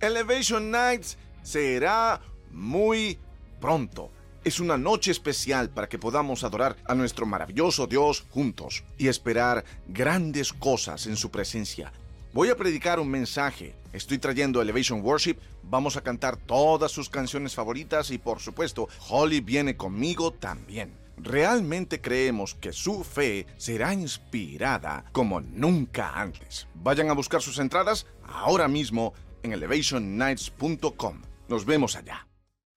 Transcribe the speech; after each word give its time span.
Elevation 0.00 0.70
Nights 0.70 1.18
será 1.42 2.20
muy 2.52 3.18
pronto. 3.60 4.10
Es 4.44 4.60
una 4.60 4.78
noche 4.78 5.10
especial 5.10 5.70
para 5.70 5.88
que 5.88 5.98
podamos 5.98 6.44
adorar 6.44 6.76
a 6.86 6.94
nuestro 6.94 7.26
maravilloso 7.26 7.88
Dios 7.88 8.24
juntos 8.30 8.84
y 8.96 9.08
esperar 9.08 9.64
grandes 9.88 10.52
cosas 10.52 11.06
en 11.06 11.16
su 11.16 11.30
presencia. 11.30 11.92
Voy 12.32 12.48
a 12.48 12.56
predicar 12.56 13.00
un 13.00 13.10
mensaje. 13.10 13.74
Estoy 13.92 14.18
trayendo 14.18 14.62
Elevation 14.62 15.00
Worship. 15.00 15.38
Vamos 15.64 15.96
a 15.96 16.02
cantar 16.02 16.36
todas 16.36 16.92
sus 16.92 17.10
canciones 17.10 17.54
favoritas 17.54 18.12
y 18.12 18.18
por 18.18 18.38
supuesto, 18.38 18.88
Holly 19.08 19.40
viene 19.40 19.76
conmigo 19.76 20.32
también. 20.32 20.96
Realmente 21.16 22.00
creemos 22.00 22.54
que 22.54 22.72
su 22.72 23.02
fe 23.02 23.46
será 23.56 23.92
inspirada 23.92 25.04
como 25.10 25.40
nunca 25.40 26.12
antes. 26.14 26.68
Vayan 26.74 27.10
a 27.10 27.14
buscar 27.14 27.42
sus 27.42 27.58
entradas 27.58 28.06
ahora 28.24 28.68
mismo 28.68 29.14
en 29.42 29.52
elevationnights.com. 29.52 31.22
Nos 31.48 31.64
vemos 31.64 31.96
allá. 31.96 32.26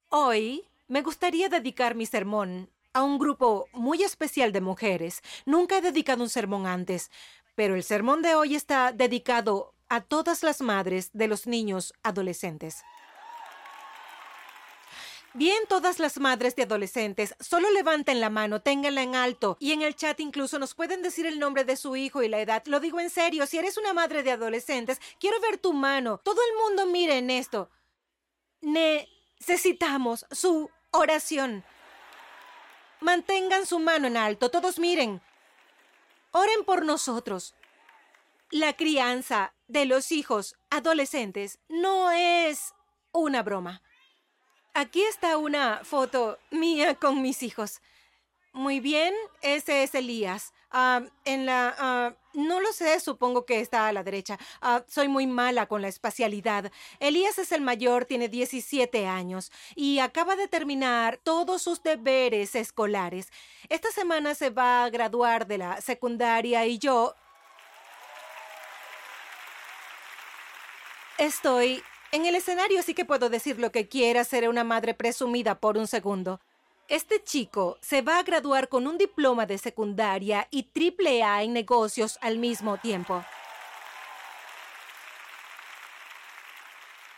Hoy 0.10 0.64
me 0.88 1.02
gustaría 1.02 1.50
dedicar 1.50 1.96
mi 1.96 2.06
sermón 2.06 2.70
a 2.94 3.04
un 3.04 3.18
grupo 3.18 3.68
muy 3.74 4.04
especial 4.04 4.52
de 4.52 4.62
mujeres. 4.62 5.22
Nunca 5.46 5.78
he 5.78 5.82
dedicado 5.82 6.24
un 6.24 6.30
sermón 6.30 6.68
antes, 6.68 7.10
pero 7.56 7.76
el 7.76 7.84
sermón 7.84 8.22
de 8.22 8.36
hoy 8.36 8.56
está 8.56 8.92
dedicado 8.92 9.74
a 9.90 10.02
todas 10.02 10.44
las 10.44 10.62
madres 10.62 11.10
de 11.14 11.28
los 11.28 11.48
niños 11.48 11.94
adolescentes. 12.04 12.84
Bien, 15.34 15.64
todas 15.70 16.00
las 16.00 16.20
madres 16.20 16.58
de 16.58 16.64
adolescentes, 16.64 17.36
solo 17.40 17.72
levanten 17.72 18.20
la 18.20 18.30
mano, 18.30 18.62
ténganla 18.62 19.02
en 19.02 19.16
alto 19.16 19.56
y 19.62 19.72
en 19.72 19.82
el 19.82 19.96
chat 19.96 20.20
incluso 20.20 20.60
nos 20.60 20.76
pueden 20.76 21.02
decir 21.02 21.26
el 21.26 21.40
nombre 21.40 21.64
de 21.64 21.78
su 21.78 21.96
hijo 21.96 22.22
y 22.22 22.28
la 22.28 22.42
edad. 22.42 22.64
Lo 22.66 22.82
digo 22.82 23.00
en 23.00 23.10
serio, 23.10 23.48
si 23.48 23.58
eres 23.58 23.78
una 23.78 23.94
madre 23.94 24.24
de 24.24 24.32
adolescentes, 24.32 25.00
quiero 25.22 25.40
ver 25.40 25.58
tu 25.58 25.72
mano. 25.72 26.18
Todo 26.18 26.42
el 26.44 26.58
mundo 26.58 26.86
mire 26.86 27.18
en 27.18 27.30
esto. 27.30 27.70
Necesitamos 28.60 30.26
su 30.32 30.70
oración. 30.92 31.64
Mantengan 33.00 33.66
su 33.66 33.80
mano 33.80 34.08
en 34.08 34.18
alto, 34.18 34.52
todos 34.52 34.80
miren. 34.80 35.22
Oren 36.32 36.66
por 36.66 36.84
nosotros. 36.84 37.56
La 38.50 38.74
crianza 38.74 39.54
de 39.70 39.86
los 39.86 40.12
hijos 40.12 40.58
adolescentes 40.70 41.60
no 41.70 42.12
es 42.12 42.74
una 43.14 43.44
broma. 43.44 43.82
Aquí 44.74 45.02
está 45.04 45.38
una 45.38 45.82
foto 45.84 46.40
mía 46.50 46.96
con 46.96 47.22
mis 47.22 47.44
hijos. 47.44 47.82
Muy 48.54 48.80
bien, 48.80 49.14
ese 49.42 49.84
es 49.84 49.94
Elías. 49.96 50.54
Ah, 50.72 51.02
en 51.26 51.46
la... 51.46 51.76
Ah, 51.78 52.14
no 52.34 52.62
lo 52.62 52.72
sé, 52.72 52.98
supongo 53.02 53.46
que 53.46 53.60
está 53.60 53.88
a 53.88 53.94
la 53.94 54.04
derecha. 54.04 54.40
Ah, 54.62 54.84
soy 54.88 55.10
muy 55.10 55.28
mala 55.28 55.66
con 55.66 55.82
la 55.82 55.90
espacialidad. 55.90 56.72
Elías 57.00 57.38
es 57.38 57.52
el 57.52 57.60
mayor, 57.62 58.06
tiene 58.06 58.30
17 58.30 59.08
años 59.08 59.52
y 59.76 60.00
acaba 60.00 60.38
de 60.38 60.48
terminar 60.48 61.18
todos 61.18 61.62
sus 61.62 61.84
deberes 61.84 62.56
escolares. 62.56 63.32
Esta 63.68 63.92
semana 63.92 64.36
se 64.36 64.50
va 64.50 64.86
a 64.86 64.90
graduar 64.90 65.48
de 65.48 65.58
la 65.58 65.82
secundaria 65.82 66.66
y 66.66 66.78
yo... 66.78 67.16
Estoy 71.18 71.84
en 72.12 72.26
el 72.26 72.36
escenario 72.36 72.82
sí 72.84 72.94
que 72.94 73.06
puedo 73.06 73.30
decir 73.30 73.60
lo 73.60 73.72
que 73.72 73.88
quiera, 73.88 74.24
seré 74.24 74.50
una 74.50 74.64
madre 74.64 74.94
presumida 74.94 75.60
por 75.60 75.78
un 75.78 75.88
segundo. 75.88 76.40
Este 76.88 77.24
chico 77.24 77.78
se 77.82 78.02
va 78.02 78.20
a 78.20 78.24
graduar 78.24 78.68
con 78.68 78.86
un 78.86 78.98
diploma 78.98 79.46
de 79.46 79.58
secundaria 79.58 80.48
y 80.52 80.64
triple 80.64 81.24
A 81.24 81.42
en 81.42 81.54
negocios 81.54 82.18
al 82.22 82.38
mismo 82.38 82.78
tiempo. 82.78 83.24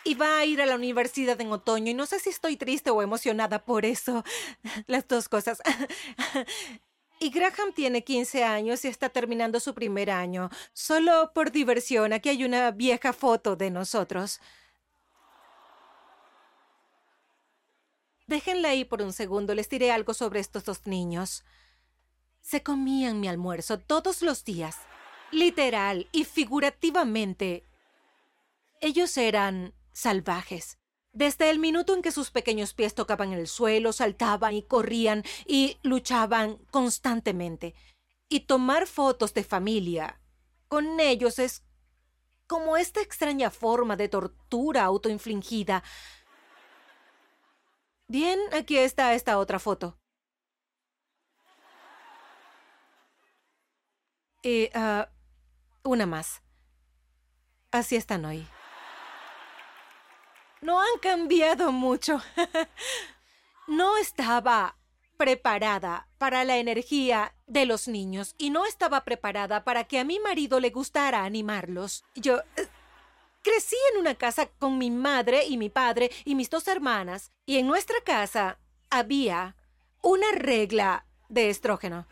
Y 0.05 0.15
va 0.15 0.37
a 0.37 0.45
ir 0.45 0.61
a 0.61 0.65
la 0.65 0.75
universidad 0.75 1.39
en 1.41 1.51
otoño 1.51 1.89
y 1.89 1.93
no 1.93 2.05
sé 2.05 2.19
si 2.19 2.29
estoy 2.29 2.57
triste 2.57 2.91
o 2.91 3.01
emocionada 3.01 3.63
por 3.65 3.85
eso. 3.85 4.23
Las 4.87 5.07
dos 5.07 5.27
cosas. 5.27 5.61
Y 7.19 7.29
Graham 7.29 7.71
tiene 7.73 8.03
15 8.03 8.43
años 8.43 8.83
y 8.83 8.89
está 8.89 9.07
terminando 9.07 9.61
su 9.61 9.73
primer 9.73 10.11
año. 10.11 10.49
Solo 10.73 11.31
por 11.33 11.51
diversión, 11.51 12.11
aquí 12.11 12.27
hay 12.27 12.43
una 12.43 12.71
vieja 12.71 13.13
foto 13.13 13.55
de 13.55 13.71
nosotros. 13.71 14.41
Déjenla 18.27 18.69
ahí 18.69 18.85
por 18.85 19.01
un 19.01 19.13
segundo, 19.13 19.53
les 19.53 19.69
diré 19.69 19.91
algo 19.91 20.13
sobre 20.13 20.39
estos 20.39 20.63
dos 20.63 20.87
niños. 20.87 21.43
Se 22.41 22.63
comían 22.63 23.19
mi 23.19 23.27
almuerzo 23.27 23.79
todos 23.79 24.21
los 24.21 24.43
días, 24.43 24.77
literal 25.31 26.07
y 26.11 26.23
figurativamente. 26.23 27.65
Ellos 28.79 29.17
eran 29.17 29.73
salvajes. 29.91 30.77
Desde 31.11 31.49
el 31.49 31.59
minuto 31.59 31.93
en 31.93 32.01
que 32.01 32.11
sus 32.11 32.31
pequeños 32.31 32.73
pies 32.73 32.95
tocaban 32.95 33.33
el 33.33 33.47
suelo, 33.47 33.93
saltaban 33.93 34.55
y 34.55 34.63
corrían 34.63 35.23
y 35.45 35.77
luchaban 35.83 36.57
constantemente. 36.71 37.75
Y 38.29 38.41
tomar 38.41 38.87
fotos 38.87 39.33
de 39.33 39.43
familia 39.43 40.19
con 40.67 40.99
ellos 40.99 41.37
es 41.37 41.61
como 42.47 42.77
esta 42.77 42.99
extraña 42.99 43.51
forma 43.51 43.95
de 43.95 44.09
tortura 44.09 44.83
autoinfligida 44.85 45.83
Bien, 48.13 48.39
aquí 48.51 48.77
está 48.77 49.15
esta 49.15 49.39
otra 49.39 49.57
foto. 49.57 49.97
Y 54.43 54.69
uh, 54.77 55.05
una 55.81 56.05
más. 56.05 56.43
Así 57.71 57.95
están 57.95 58.23
hoy. 58.25 58.47
No 60.61 60.79
han 60.79 60.99
cambiado 61.01 61.71
mucho. 61.71 62.21
no 63.67 63.97
estaba 63.97 64.77
preparada 65.17 66.07
para 66.19 66.43
la 66.43 66.57
energía 66.57 67.33
de 67.47 67.65
los 67.65 67.87
niños 67.87 68.35
y 68.37 68.51
no 68.51 68.67
estaba 68.67 69.05
preparada 69.05 69.63
para 69.63 69.85
que 69.85 69.97
a 69.97 70.03
mi 70.03 70.19
marido 70.19 70.59
le 70.59 70.69
gustara 70.69 71.23
animarlos. 71.23 72.05
Yo... 72.13 72.41
Crecí 73.43 73.75
en 73.91 73.99
una 73.99 74.15
casa 74.15 74.47
con 74.47 74.77
mi 74.77 74.89
madre 74.89 75.45
y 75.45 75.57
mi 75.57 75.69
padre 75.69 76.09
y 76.23 76.33
mis 76.33 76.49
dos 76.49 76.67
hermanas, 76.69 77.31
y 77.45 77.57
en 77.57 77.67
nuestra 77.67 77.99
casa 78.01 78.57
había 78.89 79.57
una 80.01 80.31
regla 80.31 81.05
de 81.27 81.49
estrógeno. 81.49 82.07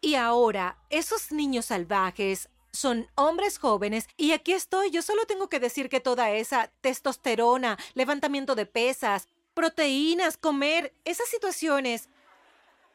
Y 0.00 0.14
ahora, 0.14 0.78
esos 0.88 1.30
niños 1.30 1.66
salvajes 1.66 2.48
son 2.72 3.06
hombres 3.16 3.58
jóvenes 3.58 4.08
y 4.16 4.32
aquí 4.32 4.52
estoy, 4.52 4.90
yo 4.90 5.02
solo 5.02 5.26
tengo 5.26 5.48
que 5.48 5.60
decir 5.60 5.88
que 5.90 6.00
toda 6.00 6.30
esa 6.30 6.72
testosterona, 6.80 7.78
levantamiento 7.92 8.54
de 8.54 8.64
pesas, 8.64 9.28
proteínas, 9.52 10.38
comer, 10.38 10.94
esas 11.04 11.28
situaciones 11.28 12.08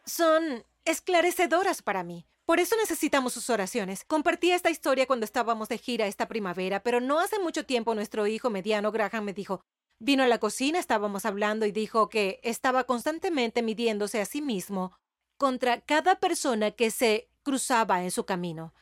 son 0.04 0.66
esclarecedoras 0.84 1.84
para 1.84 2.04
mí. 2.04 2.26
Por 2.50 2.60
eso 2.60 2.76
necesitamos 2.78 3.34
sus 3.34 3.52
oraciones. 3.52 4.04
Compartí 4.06 4.52
esta 4.52 4.72
historia 4.72 5.06
cuando 5.06 5.24
estábamos 5.24 5.70
de 5.70 5.78
gira 5.78 6.08
esta 6.08 6.28
primavera, 6.28 6.82
pero 6.82 7.00
no 7.00 7.20
hace 7.20 7.38
mucho 7.38 7.64
tiempo 7.64 7.94
nuestro 7.94 8.26
hijo 8.26 8.50
mediano 8.50 8.92
Graham 8.92 9.26
me 9.26 9.34
dijo, 9.34 9.62
vino 10.00 10.24
a 10.24 10.28
la 10.28 10.40
cocina, 10.40 10.80
estábamos 10.80 11.26
hablando 11.26 11.68
y 11.68 11.72
dijo 11.72 12.10
que 12.10 12.40
estaba 12.42 12.86
constantemente 12.86 13.62
midiéndose 13.62 14.20
a 14.20 14.26
sí 14.26 14.42
mismo 14.42 14.98
contra 15.38 15.82
cada 15.82 16.20
persona 16.20 16.72
que 16.72 16.90
se 16.90 17.30
cruzaba 17.44 18.02
en 18.02 18.10
su 18.10 18.26
camino. 18.26 18.74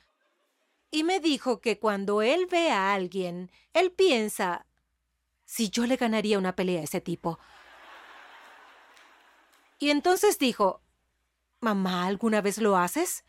Y 0.89 1.03
me 1.03 1.19
dijo 1.19 1.59
que 1.59 1.77
cuando 1.77 2.21
él 2.21 2.45
ve 2.49 2.71
a 2.71 2.93
alguien, 2.93 3.51
él 3.73 3.91
piensa, 3.91 4.65
si 5.43 5.69
yo 5.69 5.85
le 5.85 5.97
ganaría 5.97 6.37
una 6.37 6.55
pelea 6.55 6.79
a 6.79 6.83
ese 6.85 7.01
tipo. 7.01 7.37
Y 9.77 9.89
entonces 9.89 10.39
dijo, 10.39 10.79
Mamá, 11.59 12.05
¿alguna 12.05 12.39
vez 12.39 12.59
lo 12.59 12.77
haces? 12.77 13.25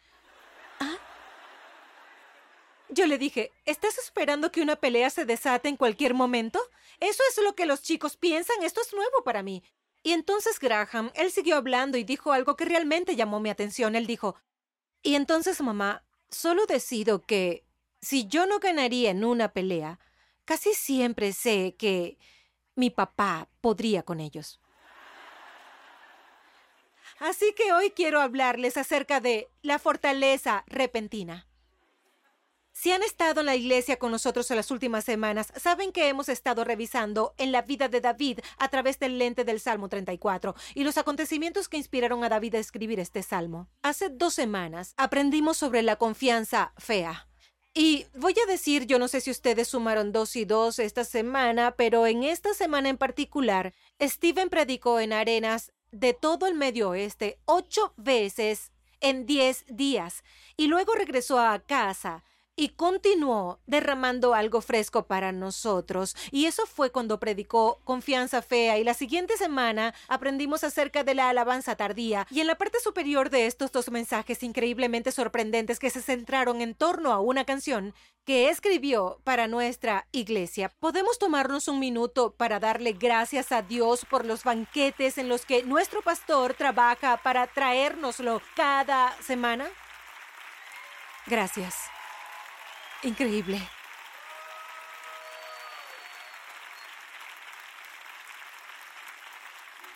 Yo 2.91 3.06
le 3.06 3.19
dije, 3.19 3.53
¿estás 3.66 3.99
esperando 3.99 4.50
que 4.50 4.62
una 4.62 4.76
pelea 4.76 5.10
se 5.10 5.25
desate 5.25 5.69
en 5.69 5.76
cualquier 5.76 6.15
momento? 6.15 6.59
Eso 7.01 7.22
es 7.30 7.42
lo 7.45 7.54
que 7.54 7.66
los 7.66 7.83
chicos 7.83 8.16
piensan, 8.16 8.62
esto 8.62 8.80
es 8.80 8.92
nuevo 8.95 9.22
para 9.24 9.42
mí. 9.42 9.62
Y 10.03 10.12
entonces 10.12 10.59
Graham, 10.59 11.10
él 11.15 11.30
siguió 11.30 11.57
hablando 11.57 11.98
y 11.98 12.04
dijo 12.04 12.33
algo 12.33 12.57
que 12.57 12.65
realmente 12.65 13.16
llamó 13.16 13.41
mi 13.41 13.51
atención. 13.51 13.95
Él 13.95 14.07
dijo, 14.07 14.36
y 15.03 15.16
entonces 15.16 15.60
mamá, 15.60 16.04
solo 16.30 16.66
decido 16.66 17.22
que 17.22 17.65
si 18.01 18.27
yo 18.27 18.47
no 18.47 18.59
ganaría 18.59 19.10
en 19.10 19.24
una 19.24 19.53
pelea, 19.53 19.98
casi 20.45 20.72
siempre 20.72 21.33
sé 21.33 21.74
que 21.78 22.16
mi 22.74 22.91
papá 22.91 23.48
podría 23.60 24.03
con 24.03 24.21
ellos. 24.21 24.60
Así 27.18 27.53
que 27.54 27.72
hoy 27.72 27.91
quiero 27.91 28.21
hablarles 28.21 28.77
acerca 28.77 29.21
de 29.21 29.51
la 29.62 29.80
fortaleza 29.80 30.65
repentina. 30.68 31.47
Si 32.80 32.92
han 32.92 33.03
estado 33.03 33.41
en 33.41 33.47
la 33.47 33.57
iglesia 33.57 33.98
con 33.98 34.13
nosotros 34.13 34.48
en 34.53 34.57
las 34.57 34.71
últimas 34.71 35.04
semanas, 35.04 35.53
saben 35.57 35.91
que 35.91 36.07
hemos 36.07 36.28
estado 36.28 36.63
revisando 36.63 37.34
en 37.36 37.51
la 37.51 37.63
vida 37.63 37.89
de 37.89 38.01
David 38.01 38.39
a 38.57 38.69
través 38.69 39.01
del 39.01 39.19
lente 39.19 39.42
del 39.42 39.59
Salmo 39.59 39.89
34 39.89 40.54
y 40.77 40.84
los 40.84 40.97
acontecimientos 40.97 41.69
que 41.69 41.77
inspiraron 41.77 42.22
a 42.22 42.28
David 42.28 42.54
a 42.54 42.60
escribir 42.60 43.01
este 43.01 43.25
salmo. 43.25 43.69
Hace 43.83 44.10
dos 44.10 44.34
semanas 44.34 44.95
aprendimos 44.97 45.57
sobre 45.57 45.83
la 45.83 45.97
confianza 45.97 46.72
fea. 46.78 47.27
Y 47.75 48.07
voy 48.15 48.36
a 48.41 48.48
decir, 48.48 48.86
yo 48.86 49.01
no 49.01 49.09
sé 49.09 49.22
si 49.22 49.33
ustedes 49.33 49.66
sumaron 49.66 50.13
dos 50.13 50.36
y 50.36 50.45
dos 50.45 50.78
esta 50.78 51.03
semana, 51.03 51.74
pero 51.77 52.07
en 52.07 52.22
esta 52.22 52.54
semana 52.54 52.91
en 52.91 52.97
particular, 52.97 53.74
Steven 54.01 54.51
predicó 54.51 55.01
en 55.01 55.13
arenas 55.13 55.72
de 55.91 56.15
todo 56.15 56.47
el 56.47 56.54
Medio 56.54 56.91
Oeste 56.91 57.41
ocho 57.45 57.92
veces 57.97 58.71
en 59.01 59.27
diez 59.27 59.65
días 59.66 60.22
y 60.57 60.69
luego 60.69 60.95
regresó 60.95 61.41
a 61.41 61.59
casa 61.59 62.22
y 62.59 62.71
continuó 62.71 63.60
derramando 63.66 64.34
algo 64.34 64.60
fresco 64.60 65.07
para 65.07 65.31
nosotros. 65.31 66.16
Y 66.33 66.47
eso 66.47 66.66
fue 66.66 66.91
cuando 66.91 67.21
predicó 67.21 67.78
Confianza 67.84 68.43
Fea 68.43 68.78
y 68.78 68.84
la 68.84 68.95
siguiente 68.95 69.37
semana 69.37 69.95
aprendimos 70.09 70.65
acerca 70.65 71.05
de 71.05 71.15
la 71.15 71.28
alabanza 71.28 71.77
tardía 71.77 72.27
y 72.31 72.41
en 72.41 72.49
la 72.49 72.57
parte 72.57 72.81
superior 72.81 73.31
de 73.31 73.47
estos 73.47 73.71
dos 73.71 73.93
mensajes 73.93 74.43
increíblemente 74.43 75.13
sorprendentes 75.13 75.78
que 75.78 75.89
se 75.89 76.03
centraron 76.03 76.60
en 76.60 76.75
torno 76.75 77.13
a 77.13 77.21
una 77.21 77.45
canción 77.45 77.95
que 78.25 78.51
escribió 78.51 79.21
para 79.22 79.47
nuestra 79.47 80.09
iglesia. 80.10 80.72
¿Podemos 80.81 81.21
tomarnos 81.21 81.69
un 81.69 81.78
minuto 81.78 82.34
para 82.34 82.59
darle 82.59 82.93
gracias 82.93 83.53
a 83.53 83.63
Dios 83.63 84.05
por 84.05 84.27
los 84.27 84.43
banquetes 84.43 85.16
en 85.16 85.28
los 85.28 85.47
que 85.47 85.63
nuestro 85.63 86.03
pastor 86.03 86.55
trabaja 86.55 87.19
para 87.19 87.47
traérnoslo 87.47 88.43
cada 88.57 89.16
semana? 89.22 89.69
Gracias. 91.28 91.75
Increíble. 93.03 93.60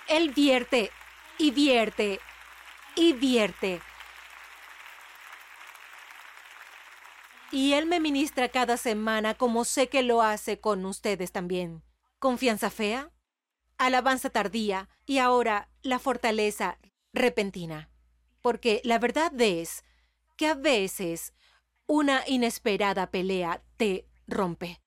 Él 0.09 0.31
vierte 0.31 0.91
y 1.39 1.51
vierte 1.51 2.21
y 2.95 3.13
vierte. 3.15 3.81
Y 7.51 7.73
Él 7.73 7.87
me 7.87 7.99
ministra 7.99 8.49
cada 8.49 8.77
semana 8.77 9.35
como 9.35 9.65
sé 9.65 9.89
que 9.89 10.03
lo 10.03 10.23
hace 10.23 10.61
con 10.61 10.85
ustedes 10.85 11.33
también. 11.33 11.83
Confianza 12.19 12.71
fea, 12.71 13.11
alabanza 13.79 14.31
tardía 14.31 14.89
y 15.07 15.19
ahora 15.19 15.69
la 15.83 15.99
fortaleza 15.99 16.79
repentina. 17.13 17.91
Porque 18.43 18.81
la 18.85 18.99
verdad 18.99 19.33
es 19.41 19.83
que 20.37 20.47
a 20.47 20.55
veces 20.55 21.35
una 21.93 22.23
inesperada 22.27 23.11
pelea 23.11 23.63
te 23.77 24.07
rompe. 24.27 24.81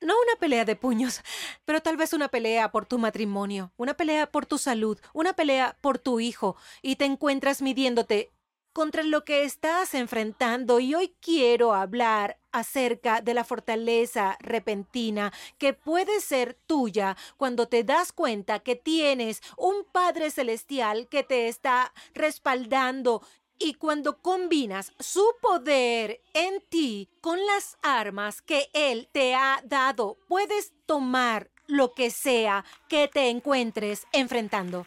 No 0.00 0.14
una 0.14 0.40
pelea 0.40 0.64
de 0.64 0.76
puños, 0.76 1.20
pero 1.66 1.82
tal 1.82 1.98
vez 1.98 2.14
una 2.14 2.28
pelea 2.28 2.72
por 2.72 2.86
tu 2.86 2.98
matrimonio, 2.98 3.74
una 3.76 3.92
pelea 3.92 4.32
por 4.32 4.46
tu 4.46 4.56
salud, 4.56 4.98
una 5.12 5.34
pelea 5.34 5.76
por 5.82 5.98
tu 5.98 6.20
hijo, 6.20 6.56
y 6.80 6.96
te 6.96 7.04
encuentras 7.04 7.60
midiéndote 7.60 8.32
contra 8.72 9.02
lo 9.02 9.26
que 9.26 9.42
estás 9.42 9.92
enfrentando 9.92 10.80
y 10.80 10.94
hoy 10.94 11.14
quiero 11.20 11.74
hablar 11.74 12.38
acerca 12.50 13.20
de 13.20 13.34
la 13.34 13.44
fortaleza 13.44 14.38
repentina 14.40 15.34
que 15.58 15.74
puede 15.74 16.20
ser 16.20 16.54
tuya 16.66 17.14
cuando 17.36 17.68
te 17.68 17.84
das 17.84 18.10
cuenta 18.12 18.60
que 18.60 18.74
tienes 18.74 19.42
un 19.58 19.84
Padre 19.92 20.30
Celestial 20.30 21.08
que 21.08 21.24
te 21.24 21.48
está 21.48 21.92
respaldando 22.14 23.20
y 23.58 23.74
cuando 23.74 24.20
combinas 24.22 24.92
su 24.98 25.24
poder 25.40 26.22
en 26.34 26.60
ti 26.68 27.08
con 27.20 27.44
las 27.46 27.76
armas 27.82 28.42
que 28.42 28.70
Él 28.72 29.08
te 29.12 29.34
ha 29.34 29.60
dado, 29.64 30.18
puedes 30.28 30.72
tomar 30.86 31.50
lo 31.66 31.94
que 31.94 32.10
sea 32.10 32.64
que 32.88 33.08
te 33.08 33.28
encuentres 33.28 34.06
enfrentando. 34.12 34.86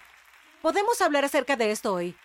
Podemos 0.61 1.01
hablar 1.01 1.25
acerca 1.25 1.55
de 1.55 1.71
esto 1.71 1.93
hoy. 1.93 2.15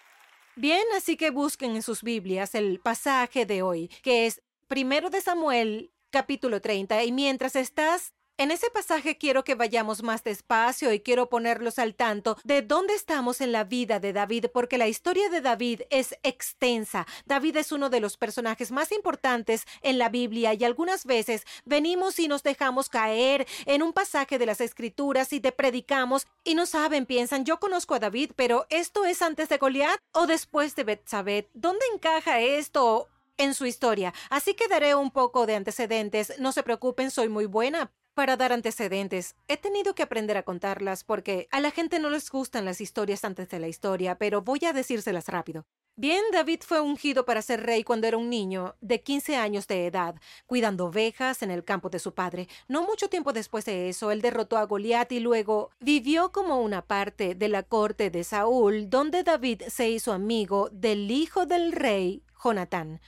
Bien, 0.56 0.82
así 0.96 1.16
que 1.16 1.30
busquen 1.30 1.76
en 1.76 1.82
sus 1.82 2.02
Biblias 2.02 2.54
el 2.54 2.80
pasaje 2.80 3.44
de 3.44 3.62
hoy, 3.62 3.88
que 4.02 4.26
es 4.26 4.42
primero 4.68 5.10
de 5.10 5.20
Samuel 5.20 5.92
capítulo 6.10 6.62
30, 6.62 7.04
y 7.04 7.12
mientras 7.12 7.56
estás 7.56 8.14
en 8.38 8.50
ese 8.50 8.68
pasaje 8.70 9.16
quiero 9.16 9.44
que 9.44 9.54
vayamos 9.54 10.02
más 10.02 10.22
despacio 10.22 10.92
y 10.92 11.00
quiero 11.00 11.28
ponerlos 11.28 11.78
al 11.78 11.94
tanto 11.94 12.36
de 12.44 12.62
dónde 12.62 12.94
estamos 12.94 13.40
en 13.40 13.52
la 13.52 13.64
vida 13.64 13.98
de 13.98 14.12
David, 14.12 14.46
porque 14.52 14.78
la 14.78 14.88
historia 14.88 15.30
de 15.30 15.40
David 15.40 15.82
es 15.90 16.14
extensa. 16.22 17.06
David 17.24 17.56
es 17.56 17.72
uno 17.72 17.88
de 17.88 18.00
los 18.00 18.16
personajes 18.16 18.72
más 18.72 18.92
importantes 18.92 19.64
en 19.80 19.98
la 19.98 20.10
Biblia 20.10 20.52
y 20.54 20.64
algunas 20.64 21.06
veces 21.06 21.46
venimos 21.64 22.18
y 22.18 22.28
nos 22.28 22.42
dejamos 22.42 22.88
caer 22.88 23.46
en 23.64 23.82
un 23.82 23.92
pasaje 23.92 24.38
de 24.38 24.46
las 24.46 24.60
Escrituras 24.60 25.32
y 25.32 25.40
te 25.40 25.52
predicamos 25.52 26.26
y 26.44 26.54
no 26.54 26.66
saben, 26.66 27.06
piensan, 27.06 27.44
yo 27.44 27.58
conozco 27.58 27.94
a 27.94 28.00
David, 28.00 28.32
pero 28.36 28.66
¿esto 28.68 29.04
es 29.06 29.22
antes 29.22 29.48
de 29.48 29.58
Goliat 29.58 29.98
o 30.12 30.26
después 30.26 30.74
de 30.76 30.84
Betsabé? 30.84 31.48
¿Dónde 31.54 31.84
encaja 31.94 32.40
esto? 32.40 33.08
en 33.38 33.52
su 33.52 33.66
historia. 33.66 34.14
Así 34.30 34.54
que 34.54 34.66
daré 34.66 34.94
un 34.94 35.10
poco 35.10 35.44
de 35.44 35.56
antecedentes. 35.56 36.38
No 36.38 36.52
se 36.52 36.62
preocupen, 36.62 37.10
soy 37.10 37.28
muy 37.28 37.44
buena 37.44 37.92
para 38.16 38.38
dar 38.38 38.50
antecedentes. 38.50 39.36
He 39.46 39.58
tenido 39.58 39.94
que 39.94 40.02
aprender 40.02 40.38
a 40.38 40.42
contarlas 40.42 41.04
porque 41.04 41.48
a 41.50 41.60
la 41.60 41.70
gente 41.70 41.98
no 41.98 42.08
les 42.08 42.30
gustan 42.30 42.64
las 42.64 42.80
historias 42.80 43.24
antes 43.24 43.50
de 43.50 43.60
la 43.60 43.68
historia, 43.68 44.16
pero 44.16 44.40
voy 44.40 44.60
a 44.64 44.72
decírselas 44.72 45.28
rápido. 45.28 45.66
Bien, 45.96 46.22
David 46.32 46.60
fue 46.64 46.80
ungido 46.80 47.26
para 47.26 47.42
ser 47.42 47.64
rey 47.64 47.84
cuando 47.84 48.06
era 48.06 48.16
un 48.16 48.30
niño 48.30 48.74
de 48.80 49.02
15 49.02 49.36
años 49.36 49.66
de 49.66 49.86
edad, 49.86 50.14
cuidando 50.46 50.86
ovejas 50.86 51.42
en 51.42 51.50
el 51.50 51.62
campo 51.62 51.90
de 51.90 51.98
su 51.98 52.14
padre. 52.14 52.48
No 52.68 52.84
mucho 52.84 53.08
tiempo 53.08 53.34
después 53.34 53.66
de 53.66 53.90
eso, 53.90 54.10
él 54.10 54.22
derrotó 54.22 54.56
a 54.56 54.64
Goliat 54.64 55.12
y 55.12 55.20
luego 55.20 55.70
vivió 55.78 56.32
como 56.32 56.62
una 56.62 56.80
parte 56.80 57.34
de 57.34 57.48
la 57.48 57.64
corte 57.64 58.08
de 58.08 58.24
Saúl, 58.24 58.88
donde 58.88 59.24
David 59.24 59.64
se 59.68 59.90
hizo 59.90 60.14
amigo 60.14 60.70
del 60.72 61.10
hijo 61.10 61.44
del 61.44 61.72
rey, 61.72 62.22
Jonatán. 62.42 63.00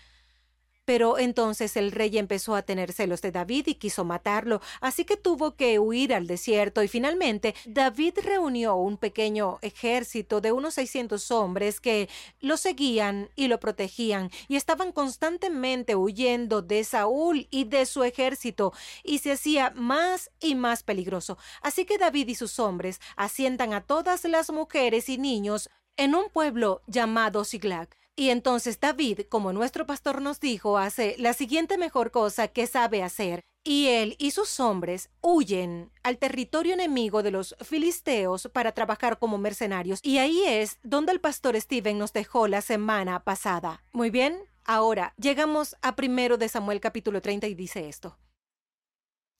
Pero 0.88 1.18
entonces 1.18 1.76
el 1.76 1.92
rey 1.92 2.16
empezó 2.16 2.54
a 2.54 2.62
tener 2.62 2.94
celos 2.94 3.20
de 3.20 3.30
David 3.30 3.66
y 3.66 3.74
quiso 3.74 4.06
matarlo, 4.06 4.62
así 4.80 5.04
que 5.04 5.18
tuvo 5.18 5.54
que 5.54 5.78
huir 5.78 6.14
al 6.14 6.26
desierto 6.26 6.82
y 6.82 6.88
finalmente 6.88 7.54
David 7.66 8.14
reunió 8.22 8.74
un 8.74 8.96
pequeño 8.96 9.58
ejército 9.60 10.40
de 10.40 10.50
unos 10.50 10.72
600 10.72 11.30
hombres 11.30 11.82
que 11.82 12.08
lo 12.40 12.56
seguían 12.56 13.28
y 13.36 13.48
lo 13.48 13.60
protegían 13.60 14.30
y 14.48 14.56
estaban 14.56 14.92
constantemente 14.92 15.94
huyendo 15.94 16.62
de 16.62 16.82
Saúl 16.84 17.48
y 17.50 17.64
de 17.64 17.84
su 17.84 18.02
ejército 18.02 18.72
y 19.04 19.18
se 19.18 19.32
hacía 19.32 19.74
más 19.76 20.30
y 20.40 20.54
más 20.54 20.84
peligroso. 20.84 21.36
Así 21.60 21.84
que 21.84 21.98
David 21.98 22.28
y 22.28 22.34
sus 22.34 22.58
hombres 22.58 22.98
asientan 23.14 23.74
a 23.74 23.82
todas 23.82 24.24
las 24.24 24.50
mujeres 24.50 25.10
y 25.10 25.18
niños 25.18 25.68
en 25.98 26.14
un 26.14 26.30
pueblo 26.30 26.80
llamado 26.86 27.44
Siglag. 27.44 27.90
Y 28.18 28.30
entonces 28.30 28.80
David, 28.80 29.20
como 29.28 29.52
nuestro 29.52 29.86
pastor 29.86 30.20
nos 30.20 30.40
dijo, 30.40 30.76
hace 30.76 31.14
la 31.18 31.34
siguiente 31.34 31.78
mejor 31.78 32.10
cosa 32.10 32.48
que 32.48 32.66
sabe 32.66 33.04
hacer. 33.04 33.44
Y 33.62 33.86
él 33.86 34.16
y 34.18 34.32
sus 34.32 34.58
hombres 34.58 35.08
huyen 35.20 35.92
al 36.02 36.18
territorio 36.18 36.74
enemigo 36.74 37.22
de 37.22 37.30
los 37.30 37.54
filisteos 37.60 38.50
para 38.52 38.72
trabajar 38.72 39.20
como 39.20 39.38
mercenarios. 39.38 40.00
Y 40.02 40.18
ahí 40.18 40.42
es 40.44 40.80
donde 40.82 41.12
el 41.12 41.20
pastor 41.20 41.54
Steven 41.60 41.96
nos 41.96 42.12
dejó 42.12 42.48
la 42.48 42.60
semana 42.60 43.22
pasada. 43.22 43.84
Muy 43.92 44.10
bien, 44.10 44.36
ahora 44.64 45.14
llegamos 45.16 45.76
a 45.80 45.94
primero 45.94 46.38
de 46.38 46.48
Samuel 46.48 46.80
capítulo 46.80 47.22
30 47.22 47.46
y 47.46 47.54
dice 47.54 47.88
esto. 47.88 48.18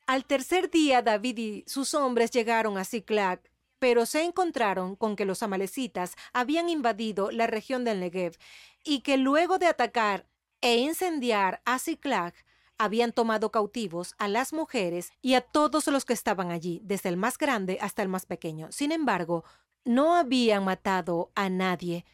Al 0.07 0.25
tercer 0.25 0.71
día 0.71 1.03
David 1.03 1.39
y 1.39 1.65
sus 1.67 1.95
hombres 1.95 2.31
llegaron 2.31 2.79
a 2.79 2.85
Ziklag 2.85 3.41
pero 3.79 4.07
se 4.07 4.25
encontraron 4.25 4.97
con 4.97 5.17
que 5.17 5.25
los 5.25 5.43
amalecitas 5.43 6.15
habían 6.33 6.69
invadido 6.69 7.31
la 7.31 7.47
región 7.47 7.85
del 7.85 8.01
Negev 8.01 8.37
y 8.85 9.01
que 9.01 9.17
luego 9.17 9.59
de 9.59 9.67
atacar 9.67 10.27
e 10.61 10.77
incendiar 10.77 11.63
a 11.65 11.79
Ziklag, 11.79 12.35
habían 12.79 13.13
tomado 13.13 13.51
cautivos 13.51 14.15
a 14.19 14.29
las 14.29 14.53
mujeres 14.53 15.11
y 15.21 15.35
a 15.35 15.41
todos 15.41 15.87
los 15.89 16.05
que 16.05 16.13
estaban 16.13 16.51
allí, 16.51 16.81
desde 16.85 17.09
el 17.09 17.17
más 17.17 17.37
grande 17.37 17.79
hasta 17.81 18.03
el 18.03 18.09
más 18.09 18.25
pequeño. 18.25 18.71
Sin 18.71 18.93
embargo, 18.93 19.45
no 19.85 20.15
habían 20.15 20.65
matado 20.65 21.33
a 21.35 21.49
nadie. 21.49 22.05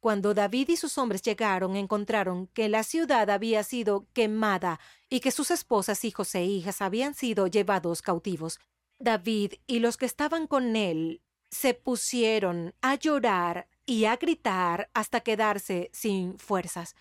Cuando 0.00 0.34
David 0.34 0.70
y 0.70 0.76
sus 0.76 0.98
hombres 0.98 1.22
llegaron, 1.22 1.76
encontraron 1.76 2.48
que 2.48 2.68
la 2.68 2.82
ciudad 2.82 3.30
había 3.30 3.62
sido 3.62 4.06
quemada 4.12 4.80
y 5.08 5.20
que 5.20 5.30
sus 5.30 5.50
esposas, 5.50 6.04
hijos 6.04 6.34
e 6.34 6.44
hijas 6.44 6.80
habían 6.82 7.14
sido 7.14 7.46
llevados 7.46 8.02
cautivos. 8.02 8.58
David 9.00 9.54
y 9.66 9.78
los 9.78 9.96
que 9.96 10.04
estaban 10.04 10.46
con 10.46 10.76
él 10.76 11.22
se 11.50 11.72
pusieron 11.72 12.74
a 12.82 12.94
llorar 12.96 13.66
y 13.86 14.04
a 14.04 14.16
gritar 14.16 14.90
hasta 14.92 15.20
quedarse 15.20 15.90
sin 15.92 16.38
fuerzas. 16.38 16.94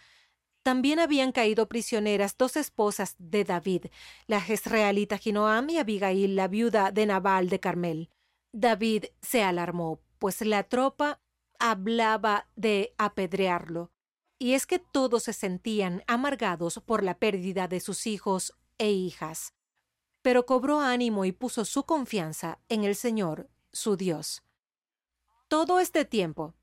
También 0.64 1.00
habían 1.00 1.32
caído 1.34 1.68
prisioneras 1.68 2.38
dos 2.38 2.56
esposas 2.56 3.16
de 3.20 3.44
David, 3.44 3.88
la 4.28 4.40
jezreelita 4.40 5.18
Ginoam 5.18 5.70
y 5.70 5.78
Abigail, 5.78 6.36
la 6.36 6.48
viuda 6.48 6.92
de 6.92 7.06
Nabal 7.06 7.50
de 7.50 7.60
Carmel. 7.60 8.10
David 8.54 9.06
se 9.22 9.44
alarmó, 9.44 10.02
pues 10.20 10.42
la 10.42 10.64
tropa 10.64 11.22
hablaba 11.60 12.48
de 12.56 12.94
apedrearlo. 12.98 13.92
Y 14.40 14.54
es 14.54 14.66
que 14.66 14.80
todos 14.80 15.24
se 15.24 15.34
sentían 15.34 16.04
amargados 16.08 16.82
por 16.86 17.04
la 17.04 17.20
pérdida 17.20 17.68
de 17.68 17.82
sus 17.82 18.08
hijos 18.08 18.54
e 18.78 18.90
hijas 18.90 19.54
pero 20.22 20.46
cobró 20.46 20.82
ánimo 20.82 21.26
y 21.26 21.32
puso 21.32 21.66
su 21.66 21.84
confianza 21.84 22.60
en 22.70 22.84
el 22.84 22.96
Señor, 22.96 23.50
su 23.72 23.96
Dios. 23.96 24.44
Todo 25.48 25.80
este 25.80 26.06
tiempo, 26.06 26.54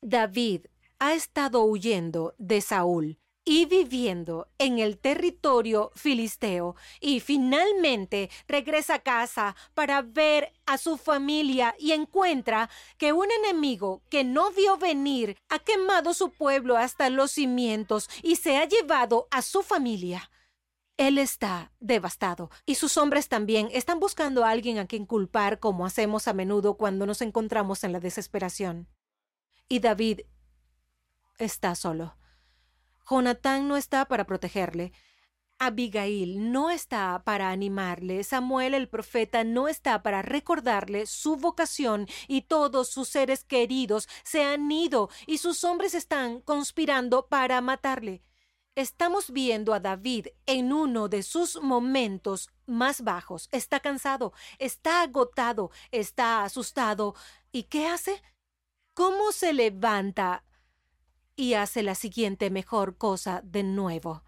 David 0.00 0.66
ha 0.98 1.14
estado 1.14 1.64
huyendo 1.64 2.34
de 2.38 2.60
Saúl, 2.60 3.18
y 3.44 3.64
viviendo 3.64 4.48
en 4.58 4.78
el 4.78 4.98
territorio 4.98 5.90
filisteo 5.94 6.76
y 7.00 7.20
finalmente 7.20 8.30
regresa 8.46 8.94
a 8.94 8.98
casa 9.00 9.56
para 9.74 10.02
ver 10.02 10.52
a 10.66 10.78
su 10.78 10.96
familia 10.96 11.74
y 11.78 11.92
encuentra 11.92 12.70
que 12.98 13.12
un 13.12 13.28
enemigo 13.30 14.02
que 14.10 14.24
no 14.24 14.50
vio 14.52 14.76
venir 14.76 15.36
ha 15.48 15.58
quemado 15.58 16.14
su 16.14 16.30
pueblo 16.30 16.76
hasta 16.76 17.10
los 17.10 17.32
cimientos 17.32 18.08
y 18.22 18.36
se 18.36 18.56
ha 18.56 18.66
llevado 18.66 19.26
a 19.30 19.42
su 19.42 19.62
familia. 19.62 20.30
Él 21.00 21.16
está 21.16 21.72
devastado 21.80 22.50
y 22.66 22.74
sus 22.74 22.98
hombres 22.98 23.30
también 23.30 23.70
están 23.72 24.00
buscando 24.00 24.44
a 24.44 24.50
alguien 24.50 24.76
a 24.76 24.86
quien 24.86 25.06
culpar 25.06 25.58
como 25.58 25.86
hacemos 25.86 26.28
a 26.28 26.34
menudo 26.34 26.74
cuando 26.76 27.06
nos 27.06 27.22
encontramos 27.22 27.84
en 27.84 27.92
la 27.92 28.00
desesperación. 28.00 28.86
Y 29.66 29.78
David 29.78 30.20
está 31.38 31.74
solo. 31.74 32.18
Jonatán 33.08 33.66
no 33.66 33.78
está 33.78 34.04
para 34.08 34.26
protegerle. 34.26 34.92
Abigail 35.58 36.52
no 36.52 36.70
está 36.70 37.22
para 37.24 37.48
animarle, 37.48 38.22
Samuel 38.22 38.74
el 38.74 38.90
profeta 38.90 39.42
no 39.42 39.68
está 39.68 40.02
para 40.02 40.20
recordarle 40.20 41.06
su 41.06 41.36
vocación 41.36 42.08
y 42.28 42.42
todos 42.42 42.90
sus 42.90 43.08
seres 43.08 43.42
queridos 43.42 44.06
se 44.22 44.44
han 44.44 44.70
ido 44.70 45.08
y 45.26 45.38
sus 45.38 45.64
hombres 45.64 45.94
están 45.94 46.42
conspirando 46.42 47.26
para 47.26 47.62
matarle. 47.62 48.22
Estamos 48.74 49.30
viendo 49.30 49.74
a 49.74 49.80
David 49.80 50.28
en 50.46 50.72
uno 50.72 51.08
de 51.08 51.22
sus 51.22 51.60
momentos 51.60 52.48
más 52.66 53.02
bajos. 53.02 53.48
Está 53.52 53.80
cansado, 53.80 54.32
está 54.58 55.02
agotado, 55.02 55.70
está 55.90 56.44
asustado. 56.44 57.14
¿Y 57.52 57.64
qué 57.64 57.86
hace? 57.88 58.22
¿Cómo 58.94 59.32
se 59.32 59.52
levanta 59.52 60.44
y 61.40 61.54
hace 61.54 61.82
la 61.82 61.94
siguiente 61.94 62.50
mejor 62.50 62.98
cosa 62.98 63.40
de 63.42 63.62
nuevo, 63.62 64.22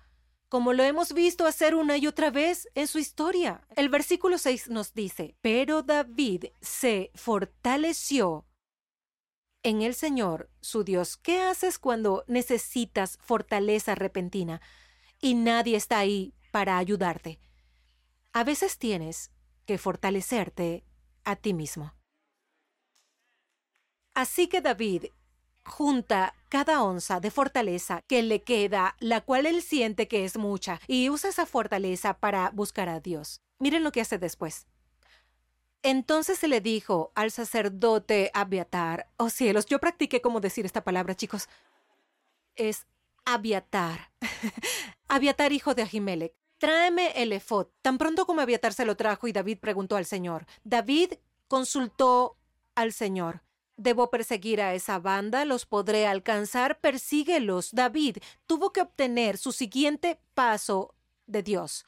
como 0.48 0.72
lo 0.72 0.82
hemos 0.82 1.12
visto 1.12 1.44
hacer 1.44 1.74
una 1.74 1.98
y 1.98 2.06
otra 2.06 2.30
vez 2.30 2.68
en 2.74 2.86
su 2.86 2.98
historia. 2.98 3.60
El 3.76 3.90
versículo 3.90 4.38
6 4.38 4.70
nos 4.70 4.94
dice, 4.94 5.36
pero 5.42 5.82
David 5.82 6.46
se 6.62 7.10
fortaleció 7.14 8.46
en 9.62 9.82
el 9.82 9.94
Señor, 9.94 10.50
su 10.60 10.84
Dios. 10.84 11.16
¿Qué 11.16 11.40
haces 11.40 11.78
cuando 11.78 12.24
necesitas 12.26 13.18
fortaleza 13.20 13.94
repentina 13.94 14.60
y 15.20 15.34
nadie 15.34 15.76
está 15.76 15.98
ahí 15.98 16.34
para 16.50 16.78
ayudarte? 16.78 17.38
A 18.32 18.44
veces 18.44 18.78
tienes 18.78 19.30
que 19.66 19.78
fortalecerte 19.78 20.84
a 21.24 21.36
ti 21.36 21.54
mismo. 21.54 21.94
Así 24.14 24.48
que 24.48 24.60
David 24.60 25.06
junta 25.64 26.34
cada 26.48 26.82
onza 26.82 27.20
de 27.20 27.30
fortaleza 27.30 28.02
que 28.08 28.22
le 28.22 28.42
queda, 28.42 28.96
la 28.98 29.20
cual 29.20 29.46
él 29.46 29.62
siente 29.62 30.08
que 30.08 30.24
es 30.24 30.36
mucha, 30.36 30.80
y 30.86 31.08
usa 31.08 31.30
esa 31.30 31.46
fortaleza 31.46 32.18
para 32.18 32.50
buscar 32.50 32.88
a 32.88 33.00
Dios. 33.00 33.40
Miren 33.58 33.84
lo 33.84 33.92
que 33.92 34.00
hace 34.00 34.18
después. 34.18 34.66
Entonces 35.82 36.38
se 36.38 36.48
le 36.48 36.60
dijo 36.60 37.10
al 37.14 37.30
sacerdote 37.30 38.30
Abiatar, 38.34 39.08
oh 39.16 39.30
cielos, 39.30 39.66
yo 39.66 39.80
practiqué 39.80 40.20
cómo 40.20 40.40
decir 40.40 40.64
esta 40.64 40.84
palabra, 40.84 41.16
chicos. 41.16 41.48
Es 42.54 42.86
Abiatar. 43.24 44.12
Abiatar, 45.08 45.52
hijo 45.52 45.74
de 45.74 45.82
Ahimelech. 45.82 46.34
Tráeme 46.58 47.10
el 47.16 47.32
efod. 47.32 47.66
Tan 47.82 47.98
pronto 47.98 48.26
como 48.26 48.40
Abiatar 48.40 48.72
se 48.72 48.84
lo 48.84 48.96
trajo 48.96 49.26
y 49.26 49.32
David 49.32 49.58
preguntó 49.58 49.96
al 49.96 50.06
Señor. 50.06 50.46
David 50.62 51.14
consultó 51.48 52.36
al 52.76 52.92
Señor. 52.92 53.42
Debo 53.76 54.10
perseguir 54.10 54.60
a 54.60 54.74
esa 54.74 55.00
banda, 55.00 55.44
los 55.44 55.66
podré 55.66 56.06
alcanzar, 56.06 56.78
persíguelos. 56.80 57.72
David 57.72 58.18
tuvo 58.46 58.72
que 58.72 58.80
obtener 58.80 59.38
su 59.38 59.50
siguiente 59.50 60.20
paso 60.34 60.94
de 61.26 61.42
Dios. 61.42 61.84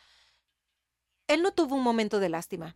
Él 1.28 1.42
no 1.42 1.52
tuvo 1.52 1.76
un 1.76 1.82
momento 1.82 2.18
de 2.18 2.30
lástima. 2.30 2.74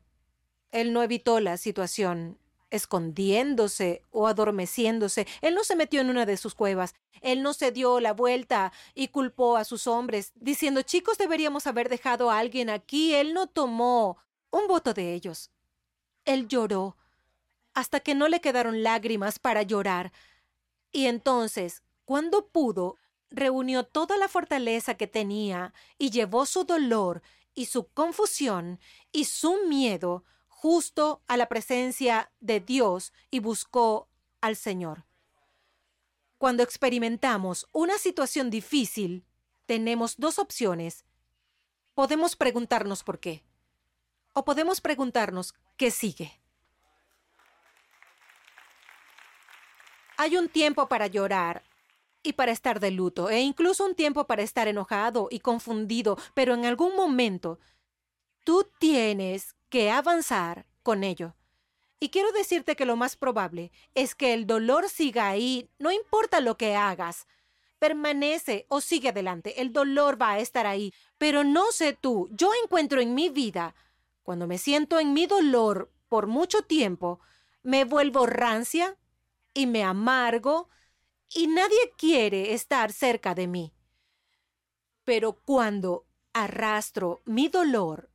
Él 0.73 0.93
no 0.93 1.03
evitó 1.03 1.41
la 1.41 1.57
situación 1.57 2.39
escondiéndose 2.71 4.03
o 4.11 4.27
adormeciéndose. 4.27 5.27
Él 5.41 5.55
no 5.55 5.65
se 5.65 5.77
metió 5.77 6.01
en 6.01 6.11
una 6.11 6.27
de 6.27 6.37
sus 6.37 6.55
cuevas. 6.55 6.95
Él 7.21 7.43
no 7.43 7.55
se 7.55 7.73
dio 7.73 8.01
la 8.01 8.13
vuelta 8.13 8.73
y 8.95 9.09
culpó 9.09 9.57
a 9.57 9.65
sus 9.65 9.87
hombres, 9.87 10.33
diciendo, 10.37 10.83
chicos, 10.83 11.19
deberíamos 11.19 11.67
haber 11.67 11.89
dejado 11.89 12.31
a 12.31 12.39
alguien 12.39 12.71
aquí. 12.71 13.15
Él 13.15 13.35
no 13.35 13.47
tomó 13.47 14.19
un 14.51 14.67
voto 14.69 14.95
de 14.95 15.15
ellos. 15.15 15.51
Él 16.25 16.47
lloró 16.49 16.97
hasta 17.75 18.01
que 18.01 18.15
no 18.15 18.29
le 18.29 18.41
quedaron 18.41 18.83
lágrimas 18.83 19.39
para 19.39 19.63
llorar. 19.63 20.13
Y 20.93 21.07
entonces, 21.07 21.83
cuando 22.05 22.49
pudo, 22.49 22.97
reunió 23.31 23.85
toda 23.85 24.17
la 24.17 24.29
fortaleza 24.29 24.95
que 24.95 25.07
tenía 25.07 25.73
y 25.97 26.11
llevó 26.11 26.47
su 26.47 26.65
dolor 26.65 27.23
y 27.55 27.67
su 27.67 27.89
confusión 27.89 28.81
y 29.13 29.25
su 29.25 29.67
miedo 29.67 30.25
justo 30.61 31.23
a 31.29 31.37
la 31.37 31.49
presencia 31.49 32.33
de 32.41 32.59
Dios 32.59 33.13
y 33.31 33.39
buscó 33.39 34.09
al 34.41 34.57
Señor. 34.57 35.05
Cuando 36.37 36.65
experimentamos 36.65 37.69
una 37.73 37.97
situación 37.97 38.51
difícil, 38.51 39.25
tenemos 39.67 40.17
dos 40.17 40.41
opciones. 40.41 41.05
Podemos 41.95 42.35
preguntarnos 42.35 43.05
por 43.05 43.21
qué 43.21 43.45
o 44.33 44.45
podemos 44.45 44.81
preguntarnos 44.81 45.55
qué 45.77 45.93
sigue. 45.93 46.41
Hay 50.17 50.37
un 50.37 50.49
tiempo 50.49 50.89
para 50.89 51.07
llorar 51.07 51.63
y 52.25 52.33
para 52.33 52.51
estar 52.51 52.81
de 52.81 52.91
luto, 52.91 53.31
e 53.31 53.39
incluso 53.41 53.85
un 53.85 53.95
tiempo 53.95 54.27
para 54.27 54.43
estar 54.43 54.67
enojado 54.67 55.29
y 55.31 55.39
confundido, 55.39 56.19
pero 56.35 56.55
en 56.55 56.65
algún 56.65 56.97
momento 56.97 57.61
tú 58.43 58.69
tienes 58.81 59.55
que 59.69 59.91
avanzar 59.91 60.67
con 60.83 61.05
ello. 61.05 61.35
Y 62.01 62.11
quiero 62.11 62.31
decirte 62.33 62.77
que 62.77 62.85
lo 62.85 62.97
más 62.97 63.17
probable 63.17 63.73
es 63.95 64.15
que 64.15 64.33
el 64.35 64.47
dolor 64.47 64.89
siga 64.89 65.29
ahí, 65.29 65.69
no 65.79 65.91
importa 65.91 66.41
lo 66.41 66.57
que 66.57 66.77
hagas. 66.77 67.27
Permanece 67.79 68.67
o 68.69 68.81
sigue 68.81 69.11
adelante, 69.11 69.61
el 69.61 69.73
dolor 69.73 70.21
va 70.21 70.33
a 70.33 70.39
estar 70.39 70.67
ahí. 70.67 70.93
Pero 71.17 71.45
no 71.45 71.73
sé 71.73 71.93
tú, 71.93 72.29
yo 72.33 72.51
encuentro 72.63 73.01
en 73.01 73.15
mi 73.15 73.29
vida, 73.29 73.75
cuando 74.23 74.47
me 74.47 74.59
siento 74.59 75.01
en 75.01 75.13
mi 75.13 75.27
dolor 75.27 75.93
por 76.09 76.27
mucho 76.27 76.63
tiempo, 76.63 77.21
me 77.63 77.85
vuelvo 77.85 78.27
rancia, 78.27 78.97
y 79.59 79.67
me 79.67 79.83
amargo 79.83 80.69
y 81.35 81.49
nadie 81.49 81.93
quiere 81.97 82.55
estar 82.55 82.93
cerca 82.93 83.35
de 83.35 83.49
mí. 83.49 83.75
Pero 85.03 85.33
cuando 85.33 86.07
arrastro 86.33 87.23
mi 87.25 87.49
dolor 87.49 88.09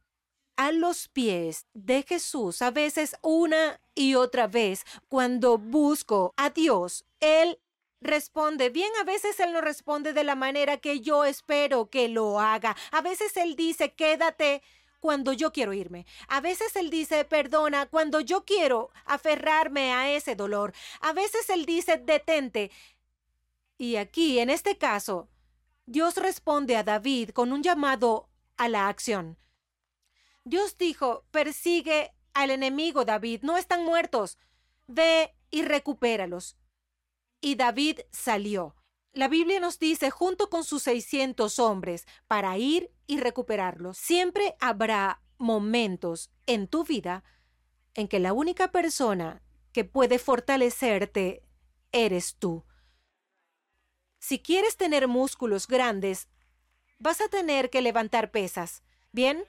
a 0.55 0.71
los 0.71 1.07
pies 1.07 1.67
de 1.73 2.03
Jesús, 2.03 2.61
a 2.61 2.71
veces 2.71 3.15
una 3.21 3.79
y 3.95 4.15
otra 4.15 4.47
vez, 4.47 4.85
cuando 5.07 5.57
busco 5.57 6.33
a 6.37 6.49
Dios, 6.49 7.05
Él 7.19 7.59
responde. 8.01 8.69
Bien, 8.69 8.91
a 9.01 9.03
veces 9.03 9.39
Él 9.39 9.53
no 9.53 9.61
responde 9.61 10.13
de 10.13 10.23
la 10.23 10.35
manera 10.35 10.77
que 10.77 10.99
yo 10.99 11.25
espero 11.25 11.89
que 11.89 12.07
lo 12.09 12.39
haga. 12.39 12.75
A 12.91 13.01
veces 13.01 13.35
Él 13.37 13.55
dice, 13.55 13.93
quédate 13.93 14.61
cuando 14.99 15.33
yo 15.33 15.51
quiero 15.51 15.73
irme. 15.73 16.05
A 16.27 16.39
veces 16.41 16.75
Él 16.75 16.89
dice, 16.89 17.25
perdona, 17.25 17.87
cuando 17.87 18.19
yo 18.19 18.45
quiero 18.45 18.91
aferrarme 19.05 19.93
a 19.93 20.11
ese 20.11 20.35
dolor. 20.35 20.73
A 21.01 21.13
veces 21.13 21.49
Él 21.49 21.65
dice, 21.65 21.97
detente. 21.97 22.71
Y 23.77 23.95
aquí, 23.95 24.39
en 24.39 24.49
este 24.49 24.77
caso, 24.77 25.27
Dios 25.85 26.15
responde 26.17 26.77
a 26.77 26.83
David 26.83 27.31
con 27.31 27.51
un 27.51 27.63
llamado 27.63 28.29
a 28.55 28.69
la 28.69 28.87
acción. 28.87 29.37
Dios 30.45 30.77
dijo, 30.77 31.25
persigue 31.31 32.13
al 32.33 32.51
enemigo, 32.51 33.05
David, 33.05 33.41
no 33.43 33.57
están 33.57 33.83
muertos. 33.83 34.37
Ve 34.87 35.35
y 35.51 35.63
recupéralos. 35.63 36.57
Y 37.39 37.55
David 37.55 38.01
salió. 38.11 38.75
La 39.13 39.27
Biblia 39.27 39.59
nos 39.59 39.79
dice, 39.79 40.09
junto 40.09 40.49
con 40.49 40.63
sus 40.63 40.83
600 40.83 41.59
hombres, 41.59 42.07
para 42.27 42.57
ir 42.57 42.91
y 43.05 43.19
recuperarlos. 43.19 43.97
Siempre 43.97 44.55
habrá 44.59 45.21
momentos 45.37 46.31
en 46.47 46.67
tu 46.67 46.83
vida 46.83 47.23
en 47.93 48.07
que 48.07 48.19
la 48.19 48.33
única 48.33 48.71
persona 48.71 49.43
que 49.71 49.85
puede 49.85 50.19
fortalecerte 50.19 51.43
eres 51.91 52.37
tú. 52.37 52.65
Si 54.19 54.39
quieres 54.39 54.77
tener 54.77 55.07
músculos 55.07 55.67
grandes, 55.67 56.27
vas 56.97 57.21
a 57.21 57.27
tener 57.27 57.69
que 57.69 57.81
levantar 57.81 58.31
pesas. 58.31 58.81
¿Bien? 59.11 59.45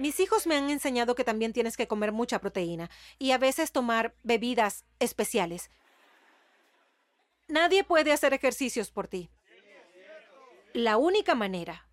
Mis 0.00 0.18
hijos 0.18 0.46
me 0.46 0.56
han 0.56 0.70
enseñado 0.70 1.14
que 1.14 1.24
también 1.24 1.52
tienes 1.52 1.76
que 1.76 1.86
comer 1.86 2.10
mucha 2.10 2.38
proteína 2.38 2.88
y 3.18 3.32
a 3.32 3.38
veces 3.38 3.70
tomar 3.70 4.14
bebidas 4.22 4.86
especiales. 4.98 5.70
Nadie 7.48 7.84
puede 7.84 8.10
hacer 8.10 8.32
ejercicios 8.32 8.90
por 8.90 9.08
ti. 9.08 9.28
La 10.72 10.96
única 10.96 11.34
manera 11.34 11.86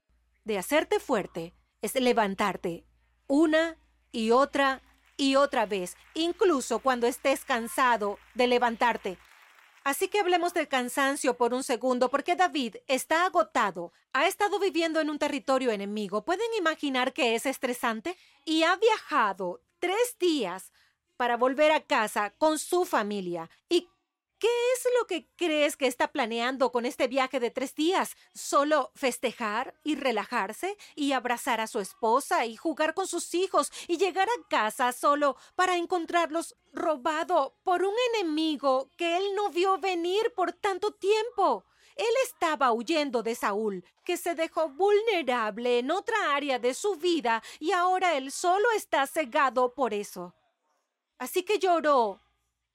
de 0.46 0.58
hacerte 0.58 1.02
fuerte 1.02 1.54
es 1.82 1.96
levantarte 1.96 2.86
una 3.28 3.78
y 4.14 4.32
otra 4.32 4.82
y 5.18 5.36
otra 5.36 5.66
vez, 5.66 5.98
incluso 6.14 6.80
cuando 6.80 7.08
estés 7.08 7.44
cansado 7.44 8.20
de 8.36 8.48
levantarte. 8.48 9.18
Así 9.88 10.10
que 10.10 10.20
hablemos 10.20 10.54
del 10.54 10.68
cansancio 10.68 11.38
por 11.38 11.54
un 11.54 11.64
segundo, 11.64 12.10
porque 12.10 12.36
David 12.36 12.76
está 12.88 13.26
agotado, 13.26 13.94
ha 14.12 14.28
estado 14.28 14.60
viviendo 14.60 15.00
en 15.00 15.10
un 15.10 15.18
territorio 15.18 15.72
enemigo. 15.72 16.26
¿Pueden 16.26 16.54
imaginar 16.58 17.14
que 17.14 17.36
es 17.36 17.46
estresante? 17.46 18.18
Y 18.44 18.64
ha 18.64 18.76
viajado 18.76 19.62
tres 19.80 20.18
días 20.20 20.74
para 21.16 21.38
volver 21.38 21.72
a 21.72 21.86
casa 21.86 22.32
con 22.32 22.60
su 22.60 22.84
familia. 22.84 23.50
¿Y 23.70 23.88
¿Qué 24.40 24.48
es 24.48 24.88
lo 25.00 25.08
que 25.08 25.28
crees 25.36 25.76
que 25.76 25.88
está 25.88 26.12
planeando 26.12 26.72
con 26.72 26.86
este 26.86 27.08
viaje 27.08 27.40
de 27.40 27.50
tres 27.50 27.74
días? 27.74 28.16
¿Solo 28.36 28.92
festejar 28.94 29.74
y 29.84 29.96
relajarse 29.96 30.78
y 30.96 31.14
abrazar 31.14 31.60
a 31.60 31.66
su 31.66 31.80
esposa 31.80 32.46
y 32.46 32.56
jugar 32.56 32.94
con 32.94 33.08
sus 33.08 33.34
hijos 33.34 33.72
y 33.88 33.98
llegar 33.98 34.28
a 34.30 34.48
casa 34.48 34.92
solo 34.92 35.38
para 35.56 35.76
encontrarlos 35.76 36.56
robado 36.72 37.58
por 37.64 37.82
un 37.82 37.96
enemigo 38.14 38.92
que 38.96 39.18
él 39.18 39.24
no 39.36 39.50
vio 39.50 39.80
venir 39.80 40.32
por 40.36 40.54
tanto 40.54 40.92
tiempo? 40.92 41.66
Él 41.96 42.14
estaba 42.24 42.72
huyendo 42.74 43.24
de 43.24 43.34
Saúl, 43.34 43.84
que 44.06 44.18
se 44.18 44.36
dejó 44.36 44.70
vulnerable 44.70 45.80
en 45.80 45.90
otra 45.90 46.36
área 46.36 46.60
de 46.60 46.76
su 46.76 46.96
vida 46.96 47.42
y 47.60 47.72
ahora 47.72 48.16
él 48.16 48.32
solo 48.32 48.70
está 48.76 49.08
cegado 49.08 49.74
por 49.74 49.96
eso. 49.96 50.36
Así 51.18 51.42
que 51.42 51.58
lloró 51.58 52.22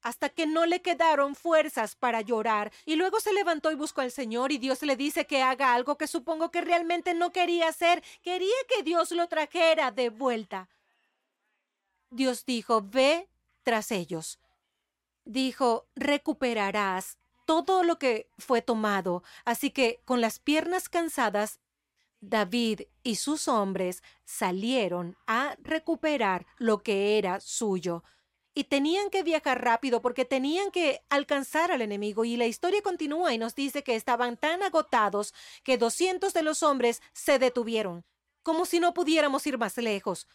hasta 0.02 0.28
que 0.28 0.47
no 0.47 0.66
le 0.66 0.82
quedaron 0.82 1.35
fuerzas 1.35 1.94
para 1.94 2.21
llorar, 2.21 2.73
y 2.85 2.97
luego 2.97 3.21
se 3.21 3.32
levantó 3.32 3.71
y 3.71 3.76
buscó 3.76 4.00
al 4.00 4.11
Señor, 4.11 4.52
y 4.52 4.59
Dios 4.59 4.82
le 4.82 4.97
dice 4.97 5.26
que 5.26 5.42
haga 5.42 5.75
algo 5.75 5.97
que 5.97 6.06
supongo 6.06 6.50
que 6.50 6.61
realmente 6.61 7.14
no 7.14 7.32
quería 7.32 7.68
hacer, 7.68 8.02
quería 8.23 8.54
que 8.68 8.82
Dios 8.82 9.12
lo 9.12 9.28
trajera 9.28 9.90
de 9.90 10.11
vuelta. 10.11 10.68
Dios 12.11 12.44
dijo, 12.44 12.82
ve 12.82 13.28
tras 13.62 13.90
ellos. 13.90 14.38
Dijo, 15.25 15.87
recuperarás 15.94 17.16
todo 17.47 17.82
lo 17.82 17.99
que 17.99 18.28
fue 18.38 18.61
tomado. 18.61 19.23
Así 19.44 19.71
que, 19.71 20.02
con 20.04 20.21
las 20.21 20.38
piernas 20.38 20.88
cansadas, 20.88 21.61
David 22.21 22.82
y 23.02 23.16
sus 23.16 23.49
hombres 23.49 24.02
salieron 24.25 25.16
a 25.26 25.56
recuperar 25.62 26.47
lo 26.59 26.82
que 26.82 27.18
era 27.18 27.40
suyo 27.40 28.04
y 28.54 28.64
tenían 28.64 29.11
que 29.11 29.23
viajar 29.23 29.64
rápido 29.64 30.02
porque 30.02 30.25
tenían 30.25 30.71
que 30.71 31.02
alcanzar 31.09 31.71
al 31.73 31.82
enemigo 31.82 32.25
y 32.25 32.37
la 32.37 32.47
historia 32.47 32.82
continúa 32.82 33.32
y 33.32 33.38
nos 33.38 33.54
dice 33.54 33.82
que 33.82 33.94
estaban 33.94 34.37
tan 34.37 34.62
agotados 34.62 35.32
que 35.64 35.78
doscientos 35.78 36.35
de 36.35 36.42
los 36.42 36.62
hombres 36.62 37.02
se 37.12 37.38
detuvieron, 37.38 38.04
como 38.42 38.66
si 38.66 38.80
no 38.80 38.92
pudiéramos 38.92 39.47
ir 39.47 39.59
más 39.59 39.76
lejos. 39.78 40.26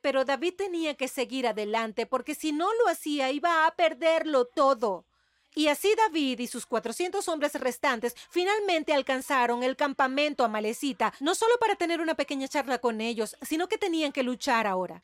Pero 0.00 0.24
David 0.24 0.54
tenía 0.56 0.94
que 0.94 1.08
seguir 1.08 1.46
adelante 1.46 2.06
porque 2.06 2.34
si 2.34 2.52
no 2.52 2.72
lo 2.74 2.88
hacía 2.88 3.32
iba 3.32 3.66
a 3.66 3.74
perderlo 3.74 4.46
todo. 4.46 5.06
Y 5.54 5.68
así 5.68 5.92
David 5.96 6.38
y 6.40 6.46
sus 6.46 6.66
cuatrocientos 6.66 7.28
hombres 7.28 7.54
restantes 7.54 8.14
finalmente 8.30 8.92
alcanzaron 8.92 9.62
el 9.62 9.74
campamento 9.74 10.44
amalecita, 10.44 11.14
no 11.18 11.34
solo 11.34 11.54
para 11.58 11.76
tener 11.76 12.00
una 12.02 12.14
pequeña 12.14 12.46
charla 12.46 12.78
con 12.78 13.00
ellos, 13.00 13.36
sino 13.40 13.66
que 13.66 13.78
tenían 13.78 14.12
que 14.12 14.22
luchar 14.22 14.66
ahora. 14.66 15.02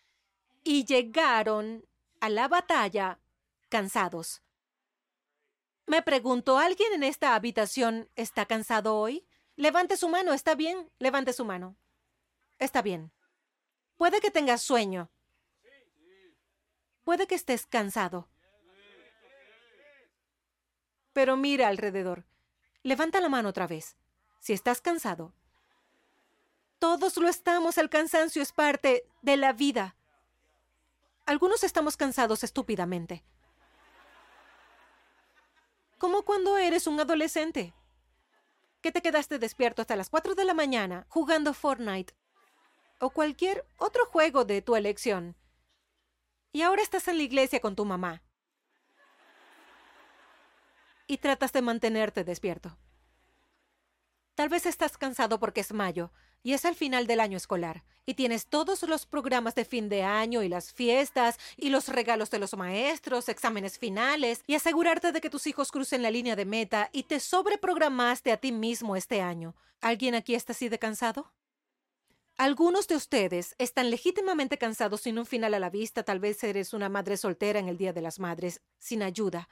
Y 0.63 0.85
llegaron 0.85 1.85
a 2.23 2.29
la 2.29 2.47
batalla 2.47 3.19
cansados. 3.69 4.45
Me 5.87 6.03
pregunto, 6.03 6.57
¿alguien 6.57 6.93
en 6.93 7.03
esta 7.03 7.35
habitación 7.35 8.09
está 8.15 8.47
cansado 8.47 8.97
hoy? 8.97 9.27
Levante 9.57 9.97
su 9.97 10.09
mano, 10.09 10.33
¿está 10.33 10.55
bien? 10.55 10.89
Levante 11.01 11.33
su 11.33 11.45
mano. 11.45 11.77
Está 12.61 12.81
bien. 12.81 13.11
Puede 13.97 14.21
que 14.21 14.31
tengas 14.31 14.63
sueño. 14.63 15.11
Puede 17.03 17.27
que 17.27 17.35
estés 17.35 17.67
cansado. 17.67 18.29
Pero 21.13 21.37
mira 21.37 21.67
alrededor. 21.67 22.25
Levanta 22.85 23.21
la 23.21 23.31
mano 23.31 23.49
otra 23.49 23.67
vez. 23.67 23.97
Si 24.39 24.53
estás 24.53 24.81
cansado. 24.81 25.35
Todos 26.79 27.17
lo 27.17 27.29
estamos. 27.29 27.79
El 27.79 27.91
cansancio 27.91 28.43
es 28.43 28.53
parte 28.53 29.09
de 29.23 29.37
la 29.37 29.53
vida. 29.53 29.97
Algunos 31.25 31.63
estamos 31.63 31.97
cansados 31.97 32.43
estúpidamente. 32.43 33.25
Como 35.99 36.25
cuando 36.25 36.59
eres 36.59 36.87
un 36.89 36.99
adolescente. 36.99 37.75
Que 38.81 38.91
te 38.91 39.03
quedaste 39.03 39.39
despierto 39.39 39.83
hasta 39.83 39.95
las 39.95 40.11
4 40.11 40.35
de 40.35 40.45
la 40.45 40.55
mañana 40.55 41.07
jugando 41.09 41.55
Fortnite 41.55 42.15
o 42.99 43.11
cualquier 43.11 43.65
otro 43.79 44.05
juego 44.07 44.45
de 44.45 44.63
tu 44.63 44.75
elección. 44.75 45.37
Y 46.53 46.63
ahora 46.63 46.83
estás 46.83 47.07
en 47.07 47.19
la 47.19 47.23
iglesia 47.23 47.61
con 47.61 47.77
tu 47.77 47.85
mamá. 47.85 48.23
Y 51.07 51.19
tratas 51.19 51.53
de 51.53 51.63
mantenerte 51.63 52.25
despierto. 52.25 52.77
Tal 54.35 54.49
vez 54.49 54.67
estás 54.67 54.99
cansado 54.99 55.39
porque 55.39 55.61
es 55.61 55.73
mayo 55.73 56.11
y 56.43 56.53
es 56.53 56.65
al 56.65 56.75
final 56.75 57.07
del 57.07 57.21
año 57.21 57.37
escolar 57.37 57.85
y 58.05 58.15
tienes 58.15 58.47
todos 58.47 58.83
los 58.83 59.07
programas 59.07 59.55
de 59.55 59.65
fin 59.65 59.89
de 59.89 60.03
año 60.03 60.43
y 60.43 60.49
las 60.49 60.73
fiestas 60.73 61.39
y 61.57 61.71
los 61.71 61.89
regalos 61.89 62.31
de 62.31 62.39
los 62.39 62.57
maestros, 62.57 63.29
exámenes 63.29 63.79
finales 63.79 64.43
y 64.47 64.55
asegurarte 64.55 65.13
de 65.13 65.21
que 65.21 65.31
tus 65.31 65.47
hijos 65.47 65.71
crucen 65.71 66.03
la 66.03 66.11
línea 66.11 66.37
de 66.37 66.45
meta 66.45 66.91
y 66.93 67.05
te 67.05 67.21
sobreprogramaste 67.21 68.33
a 68.33 68.39
ti 68.39 68.53
mismo 68.53 68.97
este 68.97 69.21
año. 69.21 69.55
¿Alguien 69.81 70.15
aquí 70.15 70.35
está 70.35 70.53
así 70.53 70.69
de 70.69 70.79
cansado? 70.79 71.33
Algunos 72.37 72.89
de 72.89 72.97
ustedes 72.97 73.55
están 73.59 73.91
legítimamente 73.91 74.59
cansados 74.59 75.03
sin 75.03 75.19
un 75.19 75.27
final 75.27 75.55
a 75.55 75.61
la 75.61 75.71
vista. 75.71 76.03
Tal 76.03 76.19
vez 76.19 76.43
eres 76.43 76.73
una 76.73 76.89
madre 76.89 77.17
soltera 77.17 77.61
en 77.61 77.69
el 77.69 77.77
Día 77.77 77.93
de 77.93 78.01
las 78.01 78.19
Madres, 78.19 78.63
sin 78.79 79.03
ayuda 79.03 79.49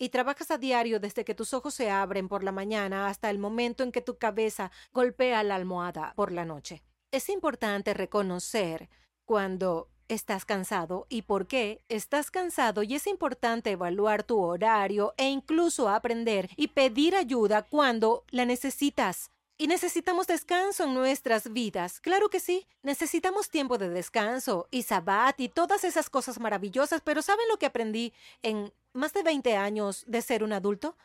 y 0.00 0.08
trabajas 0.08 0.50
a 0.50 0.58
diario 0.58 0.98
desde 0.98 1.24
que 1.24 1.34
tus 1.34 1.52
ojos 1.52 1.74
se 1.74 1.90
abren 1.90 2.26
por 2.26 2.42
la 2.42 2.52
mañana 2.52 3.06
hasta 3.06 3.28
el 3.28 3.38
momento 3.38 3.84
en 3.84 3.92
que 3.92 4.00
tu 4.00 4.16
cabeza 4.16 4.72
golpea 4.92 5.42
la 5.42 5.56
almohada 5.56 6.14
por 6.16 6.32
la 6.32 6.46
noche. 6.46 6.82
Es 7.12 7.28
importante 7.28 7.92
reconocer 7.92 8.88
cuando 9.26 9.90
estás 10.08 10.46
cansado 10.46 11.06
y 11.10 11.22
por 11.22 11.46
qué 11.46 11.84
estás 11.88 12.30
cansado 12.30 12.82
y 12.82 12.94
es 12.94 13.06
importante 13.06 13.72
evaluar 13.72 14.22
tu 14.22 14.40
horario 14.40 15.12
e 15.18 15.28
incluso 15.28 15.90
aprender 15.90 16.48
y 16.56 16.68
pedir 16.68 17.14
ayuda 17.14 17.62
cuando 17.62 18.24
la 18.30 18.46
necesitas. 18.46 19.30
Y 19.60 19.66
necesitamos 19.66 20.26
descanso 20.26 20.84
en 20.84 20.94
nuestras 20.94 21.52
vidas. 21.52 22.00
Claro 22.00 22.30
que 22.30 22.40
sí. 22.40 22.66
Necesitamos 22.82 23.50
tiempo 23.50 23.76
de 23.76 23.90
descanso 23.90 24.66
y 24.70 24.84
sabbat 24.84 25.38
y 25.38 25.50
todas 25.50 25.84
esas 25.84 26.08
cosas 26.08 26.40
maravillosas, 26.40 27.02
pero 27.02 27.20
¿saben 27.20 27.46
lo 27.46 27.58
que 27.58 27.66
aprendí 27.66 28.14
en 28.40 28.72
más 28.94 29.12
de 29.12 29.22
20 29.22 29.58
años 29.58 30.04
de 30.06 30.22
ser 30.22 30.42
un 30.42 30.54
adulto? 30.54 30.96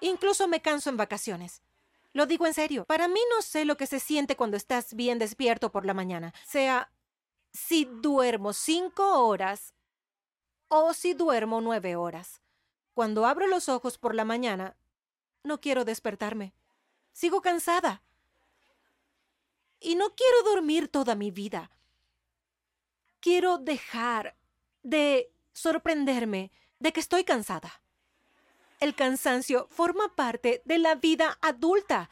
Incluso 0.00 0.48
me 0.48 0.60
canso 0.60 0.90
en 0.90 0.96
vacaciones. 0.96 1.62
Lo 2.12 2.26
digo 2.26 2.48
en 2.48 2.54
serio. 2.54 2.84
Para 2.84 3.06
mí 3.06 3.20
no 3.36 3.40
sé 3.40 3.64
lo 3.64 3.76
que 3.76 3.86
se 3.86 4.00
siente 4.00 4.34
cuando 4.34 4.56
estás 4.56 4.92
bien 4.94 5.20
despierto 5.20 5.70
por 5.70 5.86
la 5.86 5.94
mañana. 5.94 6.34
Sea 6.44 6.90
si 7.52 7.84
duermo 7.84 8.54
cinco 8.54 9.24
horas 9.24 9.72
o 10.66 10.92
si 10.94 11.14
duermo 11.14 11.60
nueve 11.60 11.94
horas. 11.94 12.42
Cuando 12.92 13.24
abro 13.24 13.46
los 13.46 13.68
ojos 13.68 13.98
por 13.98 14.16
la 14.16 14.24
mañana, 14.24 14.76
no 15.46 15.60
quiero 15.60 15.84
despertarme. 15.84 16.52
Sigo 17.12 17.40
cansada. 17.40 18.02
Y 19.80 19.94
no 19.94 20.14
quiero 20.14 20.42
dormir 20.42 20.88
toda 20.88 21.14
mi 21.14 21.30
vida. 21.30 21.70
Quiero 23.20 23.58
dejar 23.58 24.36
de 24.82 25.32
sorprenderme 25.52 26.52
de 26.78 26.92
que 26.92 27.00
estoy 27.00 27.24
cansada. 27.24 27.80
El 28.78 28.94
cansancio 28.94 29.68
forma 29.70 30.14
parte 30.14 30.62
de 30.64 30.78
la 30.78 30.96
vida 30.96 31.38
adulta. 31.40 32.10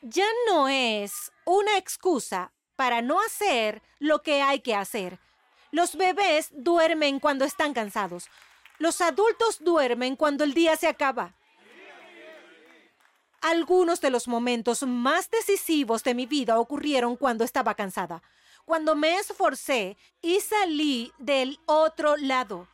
Ya 0.00 0.26
no 0.46 0.68
es 0.68 1.32
una 1.44 1.76
excusa 1.76 2.52
para 2.76 3.02
no 3.02 3.20
hacer 3.20 3.82
lo 3.98 4.22
que 4.22 4.42
hay 4.42 4.60
que 4.60 4.76
hacer. 4.76 5.18
Los 5.72 5.96
bebés 5.96 6.50
duermen 6.52 7.18
cuando 7.18 7.44
están 7.44 7.74
cansados. 7.74 8.28
Los 8.78 9.00
adultos 9.00 9.58
duermen 9.60 10.14
cuando 10.14 10.44
el 10.44 10.54
día 10.54 10.76
se 10.76 10.86
acaba. 10.86 11.34
Algunos 13.40 14.00
de 14.00 14.10
los 14.10 14.26
momentos 14.26 14.82
más 14.82 15.30
decisivos 15.30 16.02
de 16.02 16.14
mi 16.14 16.26
vida 16.26 16.58
ocurrieron 16.58 17.16
cuando 17.16 17.44
estaba 17.44 17.74
cansada, 17.74 18.22
cuando 18.64 18.96
me 18.96 19.16
esforcé 19.16 19.96
y 20.20 20.40
salí 20.40 21.12
del 21.18 21.60
otro 21.66 22.16
lado. 22.16 22.66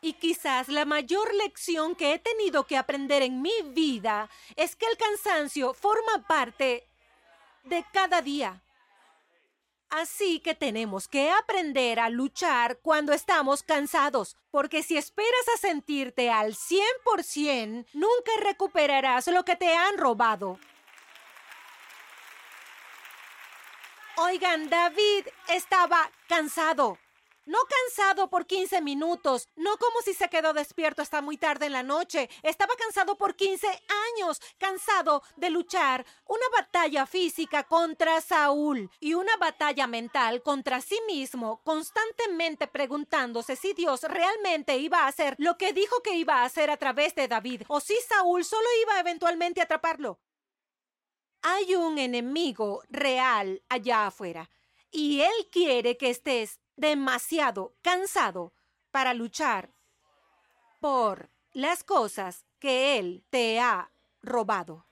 Y 0.00 0.14
quizás 0.14 0.68
la 0.68 0.84
mayor 0.84 1.32
lección 1.34 1.94
que 1.94 2.14
he 2.14 2.18
tenido 2.18 2.64
que 2.66 2.76
aprender 2.76 3.22
en 3.22 3.42
mi 3.42 3.62
vida 3.72 4.28
es 4.56 4.74
que 4.74 4.86
el 4.86 4.96
cansancio 4.96 5.72
forma 5.74 6.26
parte 6.26 6.84
de 7.64 7.84
cada 7.92 8.20
día. 8.20 8.60
Así 9.90 10.40
que 10.40 10.54
tenemos 10.54 11.08
que 11.08 11.30
aprender 11.30 11.98
a 11.98 12.10
luchar 12.10 12.78
cuando 12.82 13.14
estamos 13.14 13.62
cansados, 13.62 14.36
porque 14.50 14.82
si 14.82 14.98
esperas 14.98 15.48
a 15.54 15.58
sentirte 15.58 16.30
al 16.30 16.54
100%, 16.54 17.86
nunca 17.94 18.32
recuperarás 18.42 19.28
lo 19.28 19.44
que 19.44 19.56
te 19.56 19.74
han 19.74 19.96
robado. 19.96 20.58
Oigan, 24.16 24.68
David 24.68 25.26
estaba 25.48 26.10
cansado. 26.28 26.98
No 27.48 27.60
cansado 27.64 28.28
por 28.28 28.46
15 28.46 28.82
minutos, 28.82 29.48
no 29.56 29.78
como 29.78 30.02
si 30.02 30.12
se 30.12 30.28
quedó 30.28 30.52
despierto 30.52 31.00
hasta 31.00 31.22
muy 31.22 31.38
tarde 31.38 31.64
en 31.64 31.72
la 31.72 31.82
noche. 31.82 32.28
Estaba 32.42 32.74
cansado 32.76 33.16
por 33.16 33.36
15 33.36 33.66
años, 33.66 34.38
cansado 34.58 35.22
de 35.36 35.48
luchar 35.48 36.04
una 36.26 36.44
batalla 36.54 37.06
física 37.06 37.64
contra 37.64 38.20
Saúl 38.20 38.90
y 39.00 39.14
una 39.14 39.34
batalla 39.38 39.86
mental 39.86 40.42
contra 40.42 40.82
sí 40.82 41.00
mismo, 41.06 41.62
constantemente 41.64 42.66
preguntándose 42.66 43.56
si 43.56 43.72
Dios 43.72 44.02
realmente 44.02 44.76
iba 44.76 45.04
a 45.04 45.06
hacer 45.06 45.34
lo 45.38 45.56
que 45.56 45.72
dijo 45.72 46.02
que 46.02 46.16
iba 46.16 46.42
a 46.42 46.44
hacer 46.44 46.70
a 46.70 46.76
través 46.76 47.14
de 47.14 47.28
David 47.28 47.62
o 47.68 47.80
si 47.80 47.96
Saúl 48.06 48.44
solo 48.44 48.68
iba 48.82 49.00
eventualmente 49.00 49.62
a 49.62 49.64
atraparlo. 49.64 50.20
Hay 51.40 51.76
un 51.76 51.96
enemigo 51.96 52.82
real 52.90 53.62
allá 53.70 54.08
afuera 54.08 54.50
y 54.90 55.22
él 55.22 55.48
quiere 55.50 55.96
que 55.96 56.10
estés 56.10 56.60
demasiado 56.78 57.74
cansado 57.82 58.54
para 58.92 59.12
luchar 59.12 59.74
por 60.80 61.28
las 61.52 61.82
cosas 61.82 62.46
que 62.60 62.98
Él 62.98 63.24
te 63.30 63.60
ha 63.60 63.90
robado. 64.22 64.86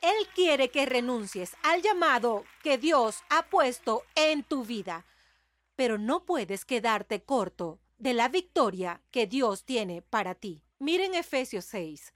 Él 0.00 0.26
quiere 0.34 0.70
que 0.70 0.86
renuncies 0.86 1.54
al 1.62 1.82
llamado 1.82 2.44
que 2.62 2.78
Dios 2.78 3.22
ha 3.28 3.50
puesto 3.50 4.02
en 4.14 4.42
tu 4.42 4.64
vida, 4.64 5.04
pero 5.76 5.98
no 5.98 6.24
puedes 6.24 6.64
quedarte 6.64 7.22
corto 7.22 7.78
de 7.98 8.14
la 8.14 8.28
victoria 8.28 9.02
que 9.10 9.26
Dios 9.26 9.66
tiene 9.66 10.00
para 10.00 10.34
ti. 10.34 10.64
Miren 10.78 11.14
Efesios 11.14 11.66
6. 11.66 12.14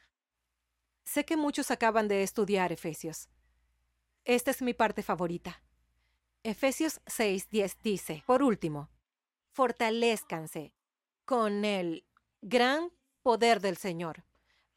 Sé 1.05 1.27
que 1.27 1.37
muchos 1.37 1.71
acaban 1.71 2.09
de 2.09 2.23
estudiar 2.23 2.73
Efesios. 2.73 3.29
Esta 4.25 4.51
es 4.51 4.63
mi 4.63 4.73
parte 4.73 5.03
favorita. 5.03 5.64
Efesios 6.45 7.01
6:10 7.07 7.79
dice, 7.83 8.23
por 8.27 8.43
último, 8.43 8.91
fortalezcanse 9.53 10.75
con 11.25 11.65
el 11.65 12.05
gran 12.43 12.93
poder 13.23 13.63
del 13.63 13.79
Señor. 13.79 14.27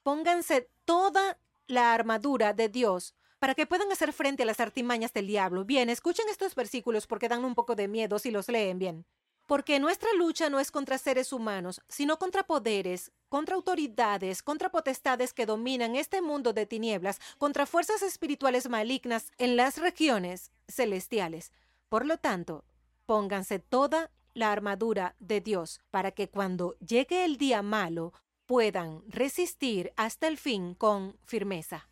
Pónganse 0.01 0.69
toda 0.85 1.37
la 1.67 1.93
armadura 1.93 2.53
de 2.53 2.69
Dios 2.69 3.15
para 3.39 3.53
que 3.53 3.67
puedan 3.67 3.91
hacer 3.91 4.13
frente 4.13 4.43
a 4.43 4.45
las 4.45 4.61
artimañas 4.61 5.11
del 5.11 5.27
diablo. 5.27 5.65
Bien, 5.65 5.89
escuchen 5.89 6.29
estos 6.29 6.55
versículos 6.55 7.05
porque 7.05 7.27
dan 7.27 7.43
un 7.43 7.53
poco 7.53 7.75
de 7.75 7.89
miedo 7.89 8.17
si 8.17 8.31
los 8.31 8.47
leen 8.47 8.79
bien. 8.79 9.05
Porque 9.47 9.79
nuestra 9.79 10.09
lucha 10.13 10.49
no 10.49 10.59
es 10.59 10.71
contra 10.71 10.97
seres 10.97 11.33
humanos, 11.33 11.81
sino 11.87 12.19
contra 12.19 12.43
poderes, 12.43 13.11
contra 13.29 13.55
autoridades, 13.55 14.43
contra 14.43 14.69
potestades 14.69 15.33
que 15.33 15.45
dominan 15.45 15.95
este 15.95 16.21
mundo 16.21 16.53
de 16.53 16.65
tinieblas, 16.65 17.19
contra 17.37 17.65
fuerzas 17.65 18.01
espirituales 18.01 18.69
malignas 18.69 19.31
en 19.37 19.55
las 19.55 19.77
regiones 19.77 20.51
celestiales. 20.67 21.53
Por 21.89 22.05
lo 22.05 22.17
tanto, 22.17 22.65
pónganse 23.05 23.59
toda 23.59 24.11
la 24.33 24.51
armadura 24.51 25.15
de 25.19 25.41
Dios 25.41 25.79
para 25.89 26.11
que 26.11 26.29
cuando 26.29 26.77
llegue 26.79 27.25
el 27.25 27.37
día 27.37 27.61
malo 27.63 28.13
puedan 28.45 29.01
resistir 29.07 29.93
hasta 29.95 30.27
el 30.27 30.37
fin 30.37 30.75
con 30.75 31.17
firmeza. 31.23 31.89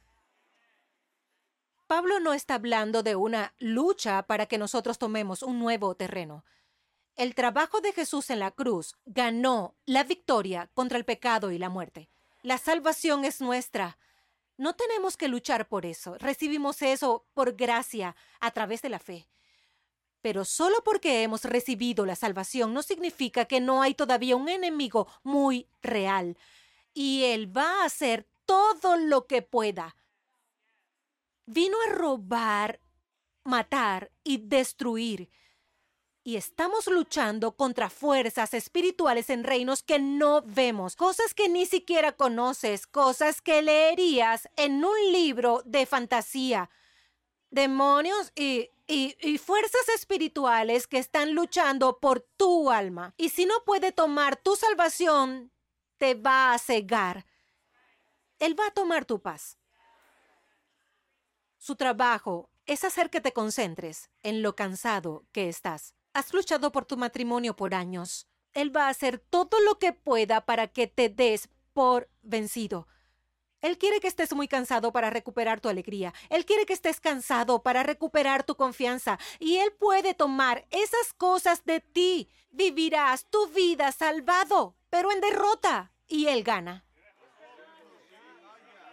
Pablo 1.87 2.19
no 2.19 2.33
está 2.33 2.55
hablando 2.55 3.01
de 3.01 3.15
una 3.15 3.53
lucha 3.59 4.23
para 4.23 4.47
que 4.47 4.57
nosotros 4.57 4.97
tomemos 4.97 5.41
un 5.41 5.59
nuevo 5.59 5.95
terreno. 5.95 6.43
El 7.15 7.34
trabajo 7.34 7.80
de 7.80 7.93
Jesús 7.93 8.30
en 8.30 8.39
la 8.39 8.51
cruz 8.51 8.97
ganó 9.06 9.75
la 9.86 10.04
victoria 10.04 10.69
contra 10.73 10.97
el 10.97 11.06
pecado 11.06 11.51
y 11.51 11.58
la 11.58 11.69
muerte. 11.69 12.10
La 12.41 12.58
salvación 12.58 13.23
es 13.23 13.39
nuestra. 13.39 13.97
No 14.58 14.75
tenemos 14.75 15.15
que 15.15 15.30
luchar 15.30 15.69
por 15.69 15.86
eso. 15.86 16.17
Recibimos 16.17 16.82
eso 16.82 17.25
por 17.34 17.56
gracia 17.56 18.17
a 18.41 18.51
través 18.51 18.82
de 18.82 18.89
la 18.89 18.99
fe. 18.99 19.30
Pero 20.21 20.43
solo 20.43 20.84
porque 20.84 21.23
hemos 21.23 21.45
recibido 21.45 22.06
la 22.06 22.15
salvación 22.15 22.73
no 22.73 22.84
significa 22.84 23.45
que 23.45 23.62
no 23.62 23.82
hay 23.82 23.93
todavía 23.93 24.36
un 24.36 24.49
enemigo 24.49 25.08
muy 25.23 25.67
real. 25.82 26.38
Y 26.93 27.23
él 27.23 27.56
va 27.56 27.82
a 27.82 27.86
hacer 27.86 28.28
todo 28.45 28.97
lo 28.97 29.25
que 29.25 29.41
pueda. 29.41 29.95
Vino 31.45 31.78
a 31.88 31.93
robar, 31.93 32.82
matar 33.45 34.12
y 34.23 34.38
destruir. 34.38 35.30
Y 36.27 36.38
estamos 36.38 36.88
luchando 36.88 37.55
contra 37.55 37.88
fuerzas 37.91 38.55
espirituales 38.55 39.29
en 39.29 39.43
reinos 39.43 39.83
que 39.83 39.99
no 39.99 40.41
vemos, 40.41 40.95
cosas 40.95 41.35
que 41.35 41.49
ni 41.49 41.67
siquiera 41.67 42.13
conoces, 42.13 42.88
cosas 42.88 43.43
que 43.43 43.61
leerías 43.61 44.49
en 44.55 44.83
un 44.83 45.11
libro 45.11 45.61
de 45.65 45.85
fantasía. 45.85 46.71
Demonios 47.51 48.33
y 48.35 48.71
fuerzas 49.38 49.88
espirituales 49.93 50.88
que 50.88 50.97
están 50.97 51.35
luchando 51.35 51.99
por 51.99 52.21
tu 52.21 52.71
alma. 52.71 53.13
Y 53.17 53.29
si 53.29 53.45
no 53.45 53.63
puede 53.63 53.91
tomar 53.91 54.35
tu 54.35 54.55
salvación, 54.55 55.51
te 55.97 56.15
va 56.15 56.55
a 56.55 56.57
cegar. 56.57 57.27
Él 58.39 58.59
va 58.59 58.65
a 58.65 58.71
tomar 58.71 59.05
tu 59.05 59.21
paz. 59.21 59.59
Su 61.59 61.75
trabajo 61.75 62.49
es 62.65 62.83
hacer 62.83 63.11
que 63.11 63.21
te 63.21 63.31
concentres 63.31 64.09
en 64.23 64.41
lo 64.41 64.55
cansado 64.55 65.23
que 65.31 65.49
estás. 65.49 65.94
Has 66.15 66.34
luchado 66.34 66.71
por 66.71 66.86
tu 66.86 66.95
matrimonio 66.95 67.58
por 67.58 67.75
años. 67.75 68.25
Él 68.54 68.73
va 68.73 68.86
a 68.86 68.89
hacer 68.89 69.19
todo 69.19 69.60
lo 69.60 69.80
que 69.80 69.91
pueda 69.91 70.45
para 70.45 70.69
que 70.69 70.88
te 70.88 71.10
des 71.10 71.49
por 71.73 72.10
vencido. 72.21 72.88
Él 73.60 73.78
quiere 73.78 73.99
que 73.99 74.08
estés 74.08 74.34
muy 74.34 74.47
cansado 74.47 74.93
para 74.93 75.10
recuperar 75.10 75.60
tu 75.60 75.67
alegría. 75.67 76.13
Él 76.30 76.45
quiere 76.45 76.65
que 76.65 76.71
estés 76.71 77.01
cansado 77.01 77.63
para 77.63 77.84
recuperar 77.84 78.45
tu 78.45 78.56
confianza. 78.56 79.19
Y 79.39 79.58
Él 79.58 79.73
puede 79.78 80.13
tomar 80.13 80.65
esas 80.71 81.12
cosas 81.17 81.65
de 81.65 81.82
ti. 81.82 82.30
Vivirás 82.49 83.30
tu 83.30 83.49
vida 83.49 83.91
salvado, 83.91 84.78
pero 84.89 85.12
en 85.12 85.19
derrota. 85.19 85.91
Y 86.08 86.28
Él 86.28 86.45
gana. 86.45 86.86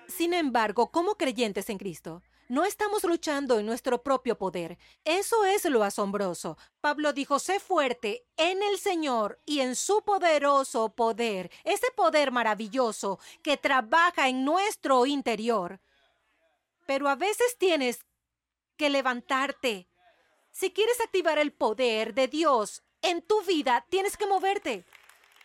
Sin 0.09 0.35
embargo, 0.35 0.91
como 0.91 1.15
creyentes 1.15 1.71
en 1.71 1.79
Cristo, 1.79 2.21
no 2.53 2.67
estamos 2.67 3.03
luchando 3.05 3.59
en 3.59 3.65
nuestro 3.65 4.03
propio 4.03 4.37
poder. 4.37 4.77
Eso 5.07 5.47
es 5.47 5.65
lo 5.65 5.83
asombroso. 5.85 6.59
Pablo 6.83 7.15
dijo, 7.15 7.38
sé 7.38 7.61
fuerte 7.61 8.27
en 8.37 8.62
el 8.62 8.79
Señor 8.79 9.41
y 9.47 9.61
en 9.61 9.75
su 9.75 10.03
poderoso 10.03 10.91
poder, 10.91 11.51
ese 11.65 11.87
poder 11.97 12.31
maravilloso 12.31 13.19
que 13.43 13.57
trabaja 13.57 14.29
en 14.29 14.45
nuestro 14.45 15.07
interior. 15.07 15.81
Pero 16.85 17.09
a 17.09 17.15
veces 17.15 17.57
tienes 17.57 18.01
que 18.77 18.91
levantarte. 18.91 19.88
Si 20.51 20.73
quieres 20.73 21.01
activar 21.01 21.38
el 21.38 21.55
poder 21.55 22.12
de 22.12 22.29
Dios 22.29 22.83
en 23.01 23.23
tu 23.23 23.41
vida, 23.45 23.87
tienes 23.88 24.19
que 24.19 24.27
moverte. 24.27 24.85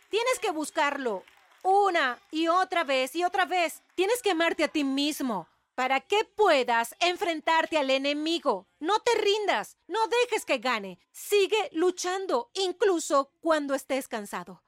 Tienes 0.10 0.40
que 0.42 0.52
buscarlo 0.52 1.24
una 1.64 2.20
y 2.32 2.50
otra 2.50 2.84
vez 2.84 3.16
y 3.16 3.24
otra 3.24 3.46
vez. 3.46 3.82
Tienes 3.96 4.22
que 4.22 4.32
amarte 4.32 4.66
a 4.66 4.68
ti 4.68 4.84
mismo 4.84 5.48
para 5.78 6.02
que 6.02 6.26
puedas 6.36 6.96
enfrentarte 7.00 7.78
al 7.78 7.92
enemigo. 7.92 8.68
No 8.80 8.98
te 9.02 9.12
rindas, 9.22 9.78
no 9.86 10.00
dejes 10.08 10.44
que 10.44 10.58
gane. 10.58 10.98
Sigue 11.12 11.70
luchando, 11.72 12.50
incluso 12.56 13.32
cuando 13.42 13.76
estés 13.76 14.08
cansado. 14.08 14.64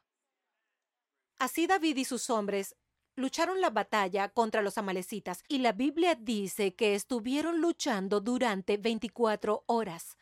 Así 1.39 1.65
David 1.65 1.97
y 1.97 2.05
sus 2.05 2.29
hombres 2.29 2.75
lucharon 3.15 3.59
la 3.59 3.71
batalla 3.71 4.29
contra 4.29 4.61
los 4.61 4.77
amalecitas 4.77 5.43
y 5.47 5.57
la 5.57 5.71
Biblia 5.71 6.13
dice 6.13 6.75
que 6.75 6.93
estuvieron 6.93 7.59
luchando 7.59 8.21
durante 8.21 8.77
24 8.77 9.63
horas. 9.65 10.15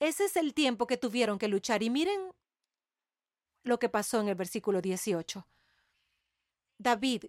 Ese 0.00 0.24
es 0.24 0.34
el 0.34 0.54
tiempo 0.54 0.88
que 0.88 0.96
tuvieron 0.96 1.38
que 1.38 1.46
luchar 1.46 1.84
y 1.84 1.90
miren 1.90 2.32
lo 3.62 3.78
que 3.78 3.88
pasó 3.88 4.20
en 4.20 4.26
el 4.26 4.34
versículo 4.34 4.80
18. 4.80 5.46
David 6.78 7.26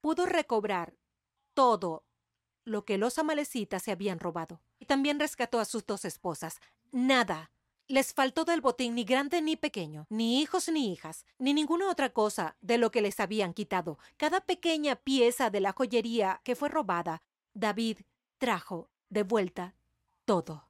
pudo 0.00 0.24
recobrar 0.24 0.96
todo 1.52 2.05
lo 2.66 2.84
que 2.84 2.98
los 2.98 3.18
amalecitas 3.18 3.82
se 3.82 3.92
habían 3.92 4.18
robado. 4.18 4.60
Y 4.78 4.84
también 4.84 5.18
rescató 5.18 5.58
a 5.58 5.64
sus 5.64 5.86
dos 5.86 6.04
esposas. 6.04 6.60
Nada. 6.92 7.50
Les 7.88 8.12
faltó 8.12 8.44
del 8.44 8.60
botín 8.60 8.96
ni 8.96 9.04
grande 9.04 9.40
ni 9.40 9.56
pequeño, 9.56 10.06
ni 10.10 10.42
hijos 10.42 10.68
ni 10.68 10.92
hijas, 10.92 11.24
ni 11.38 11.54
ninguna 11.54 11.88
otra 11.88 12.10
cosa 12.10 12.56
de 12.60 12.78
lo 12.78 12.90
que 12.90 13.00
les 13.00 13.20
habían 13.20 13.54
quitado. 13.54 13.98
Cada 14.16 14.40
pequeña 14.40 14.96
pieza 14.96 15.50
de 15.50 15.60
la 15.60 15.72
joyería 15.72 16.40
que 16.42 16.56
fue 16.56 16.68
robada, 16.68 17.22
David 17.54 17.98
trajo 18.38 18.90
de 19.08 19.22
vuelta 19.22 19.76
todo. 20.24 20.68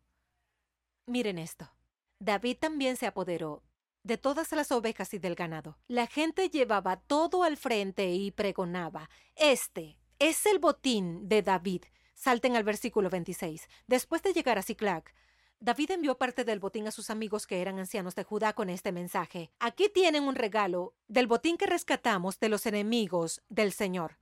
Miren 1.06 1.38
esto. 1.38 1.72
David 2.18 2.58
también 2.60 2.98
se 2.98 3.06
apoderó 3.06 3.62
de 4.02 4.18
todas 4.18 4.52
las 4.52 4.70
ovejas 4.70 5.14
y 5.14 5.18
del 5.18 5.34
ganado. 5.34 5.78
La 5.88 6.06
gente 6.06 6.50
llevaba 6.50 6.96
todo 6.96 7.44
al 7.44 7.56
frente 7.56 8.12
y 8.12 8.30
pregonaba, 8.30 9.08
Este 9.34 9.98
es 10.18 10.46
el 10.46 10.58
botín 10.58 11.28
de 11.28 11.42
David. 11.42 11.84
Salten 12.14 12.56
al 12.56 12.64
versículo 12.64 13.10
26. 13.10 13.68
Después 13.86 14.22
de 14.22 14.32
llegar 14.32 14.58
a 14.58 14.62
Ciclac, 14.62 15.14
David 15.60 15.92
envió 15.92 16.18
parte 16.18 16.44
del 16.44 16.60
botín 16.60 16.86
a 16.86 16.90
sus 16.90 17.10
amigos 17.10 17.46
que 17.46 17.60
eran 17.60 17.78
ancianos 17.78 18.14
de 18.14 18.24
Judá 18.24 18.54
con 18.54 18.68
este 18.68 18.92
mensaje. 18.92 19.50
Aquí 19.58 19.88
tienen 19.88 20.24
un 20.24 20.34
regalo 20.34 20.94
del 21.08 21.26
botín 21.26 21.56
que 21.56 21.66
rescatamos 21.66 22.38
de 22.40 22.48
los 22.48 22.66
enemigos 22.66 23.42
del 23.48 23.72
Señor. 23.72 24.18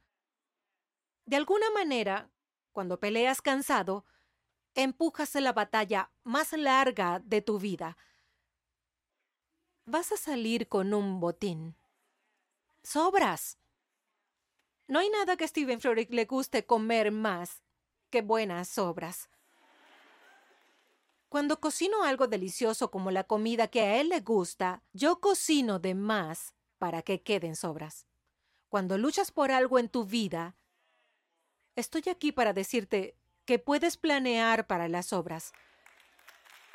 De 1.26 1.36
alguna 1.36 1.70
manera, 1.70 2.30
cuando 2.72 3.00
peleas 3.00 3.42
cansado, 3.42 4.04
empujas 4.74 5.34
la 5.36 5.52
batalla 5.52 6.10
más 6.22 6.52
larga 6.52 7.20
de 7.24 7.40
tu 7.42 7.58
vida. 7.58 7.96
vas 9.86 10.12
a 10.12 10.16
salir 10.16 10.68
con 10.68 10.94
un 10.94 11.20
botín. 11.20 11.76
Sobras. 12.82 13.58
No 14.86 14.98
hay 14.98 15.08
nada 15.08 15.36
que 15.36 15.48
Stephen 15.48 15.80
Furtick 15.80 16.12
le 16.12 16.26
guste 16.26 16.66
comer 16.66 17.10
más 17.10 17.62
que 18.10 18.22
buenas 18.22 18.68
sobras. 18.68 19.28
Cuando 21.28 21.58
cocino 21.58 22.04
algo 22.04 22.28
delicioso 22.28 22.90
como 22.90 23.10
la 23.10 23.24
comida 23.24 23.66
que 23.66 23.80
a 23.80 24.00
él 24.00 24.10
le 24.10 24.20
gusta, 24.20 24.82
yo 24.92 25.20
cocino 25.20 25.78
de 25.78 25.94
más 25.94 26.54
para 26.78 27.02
que 27.02 27.22
queden 27.22 27.56
sobras. 27.56 28.06
Cuando 28.68 28.98
luchas 28.98 29.32
por 29.32 29.50
algo 29.50 29.78
en 29.78 29.88
tu 29.88 30.04
vida, 30.04 30.54
estoy 31.76 32.02
aquí 32.10 32.30
para 32.30 32.52
decirte 32.52 33.16
que 33.46 33.58
puedes 33.58 33.96
planear 33.96 34.66
para 34.66 34.88
las 34.88 35.12
obras. 35.12 35.52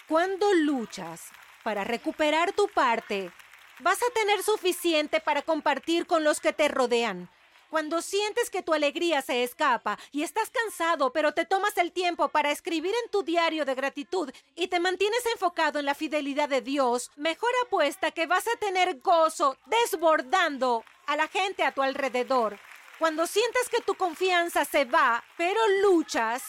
Cuando 0.08 0.54
luchas 0.54 1.30
para 1.64 1.84
recuperar 1.84 2.52
tu 2.54 2.68
parte, 2.70 3.32
vas 3.80 4.02
a 4.02 4.14
tener 4.14 4.42
suficiente 4.44 5.22
para 5.22 5.44
compartir 5.44 6.08
con 6.08 6.24
los 6.24 6.40
que 6.40 6.52
te 6.52 6.68
rodean. 6.68 7.30
Cuando 7.70 8.02
sientes 8.02 8.50
que 8.50 8.64
tu 8.64 8.74
alegría 8.74 9.22
se 9.22 9.44
escapa 9.44 10.00
y 10.12 10.24
estás 10.24 10.50
cansado, 10.50 11.14
pero 11.14 11.34
te 11.34 11.46
tomas 11.46 11.78
el 11.78 11.92
tiempo 11.92 12.30
para 12.30 12.52
escribir 12.52 12.94
en 13.04 13.12
tu 13.12 13.22
diario 13.22 13.64
de 13.64 13.76
gratitud 13.76 14.32
y 14.56 14.68
te 14.70 14.80
mantienes 14.80 15.24
enfocado 15.28 15.78
en 15.78 15.86
la 15.86 15.94
fidelidad 15.94 16.50
de 16.50 16.62
Dios, 16.62 17.12
mejor 17.16 17.52
apuesta 17.66 18.10
que 18.10 18.26
vas 18.26 18.48
a 18.48 18.58
tener 18.58 19.00
gozo 19.02 19.56
desbordando 19.68 20.84
a 21.06 21.16
la 21.16 21.28
gente 21.28 21.64
a 21.64 21.72
tu 21.72 21.84
alrededor. 21.84 22.58
Cuando 22.98 23.28
sientes 23.28 23.70
que 23.70 23.82
tu 23.82 23.94
confianza 23.94 24.66
se 24.66 24.86
va, 24.86 25.24
pero 25.38 25.60
luchas, 25.84 26.44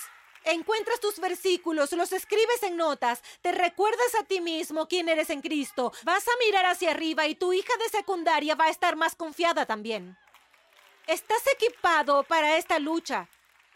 Encuentras 0.44 1.00
tus 1.00 1.18
versículos, 1.18 1.92
los 1.92 2.12
escribes 2.12 2.62
en 2.62 2.78
notas, 2.78 3.20
te 3.42 3.52
recuerdas 3.52 4.14
a 4.18 4.24
ti 4.24 4.40
mismo 4.40 4.88
quién 4.88 5.10
eres 5.10 5.28
en 5.28 5.42
Cristo, 5.42 5.92
vas 6.02 6.26
a 6.26 6.30
mirar 6.42 6.64
hacia 6.64 6.92
arriba 6.92 7.26
y 7.26 7.34
tu 7.34 7.52
hija 7.52 7.76
de 7.76 7.90
secundaria 7.90 8.54
va 8.54 8.64
a 8.64 8.70
estar 8.70 8.96
más 8.96 9.14
confiada 9.14 9.66
también. 9.66 10.16
Estás 11.10 11.42
equipado 11.52 12.22
para 12.22 12.56
esta 12.56 12.78
lucha. 12.78 13.28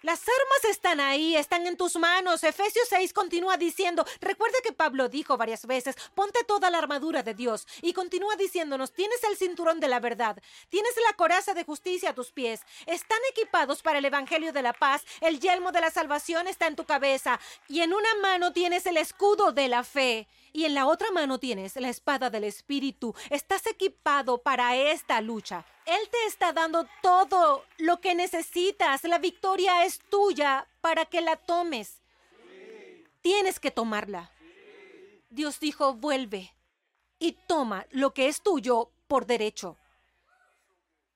Las 0.02 0.20
armas 0.20 0.64
están 0.70 1.00
ahí, 1.00 1.34
están 1.34 1.66
en 1.66 1.76
tus 1.76 1.96
manos. 1.96 2.44
Efesios 2.44 2.86
6 2.88 3.12
continúa 3.12 3.56
diciendo, 3.56 4.04
recuerda 4.20 4.58
que 4.62 4.72
Pablo 4.72 5.08
dijo 5.08 5.36
varias 5.36 5.66
veces, 5.66 5.96
ponte 6.14 6.44
toda 6.44 6.70
la 6.70 6.78
armadura 6.78 7.24
de 7.24 7.34
Dios. 7.34 7.66
Y 7.82 7.92
continúa 7.92 8.36
diciéndonos, 8.36 8.92
tienes 8.92 9.24
el 9.24 9.36
cinturón 9.36 9.80
de 9.80 9.88
la 9.88 9.98
verdad, 9.98 10.40
tienes 10.68 10.92
la 11.04 11.16
coraza 11.16 11.54
de 11.54 11.64
justicia 11.64 12.10
a 12.10 12.14
tus 12.14 12.30
pies, 12.30 12.60
están 12.86 13.18
equipados 13.32 13.82
para 13.82 13.98
el 13.98 14.04
Evangelio 14.04 14.52
de 14.52 14.62
la 14.62 14.72
paz, 14.72 15.02
el 15.20 15.40
yelmo 15.40 15.72
de 15.72 15.80
la 15.80 15.90
salvación 15.90 16.46
está 16.46 16.68
en 16.68 16.76
tu 16.76 16.84
cabeza 16.84 17.40
y 17.68 17.80
en 17.80 17.94
una 17.94 18.14
mano 18.22 18.52
tienes 18.52 18.86
el 18.86 18.96
escudo 18.96 19.50
de 19.50 19.66
la 19.66 19.82
fe 19.82 20.28
y 20.52 20.66
en 20.66 20.74
la 20.74 20.86
otra 20.86 21.10
mano 21.10 21.40
tienes 21.40 21.74
la 21.74 21.88
espada 21.88 22.30
del 22.30 22.44
Espíritu. 22.44 23.12
Estás 23.28 23.66
equipado 23.66 24.38
para 24.38 24.76
esta 24.76 25.20
lucha. 25.20 25.66
Él 25.86 26.08
te 26.10 26.26
está 26.26 26.52
dando 26.52 26.86
todo 27.02 27.64
lo 27.78 28.00
que 28.00 28.14
necesitas. 28.14 29.04
La 29.04 29.18
victoria 29.18 29.84
es 29.84 29.98
tuya 30.10 30.66
para 30.80 31.04
que 31.04 31.20
la 31.20 31.36
tomes. 31.36 32.00
Tienes 33.20 33.60
que 33.60 33.70
tomarla. 33.70 34.30
Dios 35.30 35.60
dijo, 35.60 35.94
vuelve 35.94 36.54
y 37.18 37.32
toma 37.32 37.86
lo 37.90 38.14
que 38.14 38.28
es 38.28 38.42
tuyo 38.42 38.90
por 39.08 39.26
derecho. 39.26 39.76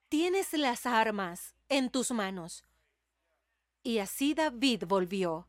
Tienes 0.09 0.53
las 0.55 0.87
armas 0.87 1.55
en 1.69 1.91
tus 1.91 2.11
manos. 2.11 2.65
Y 3.83 3.99
así 3.99 4.35
David 4.35 4.85
volvió 4.87 5.47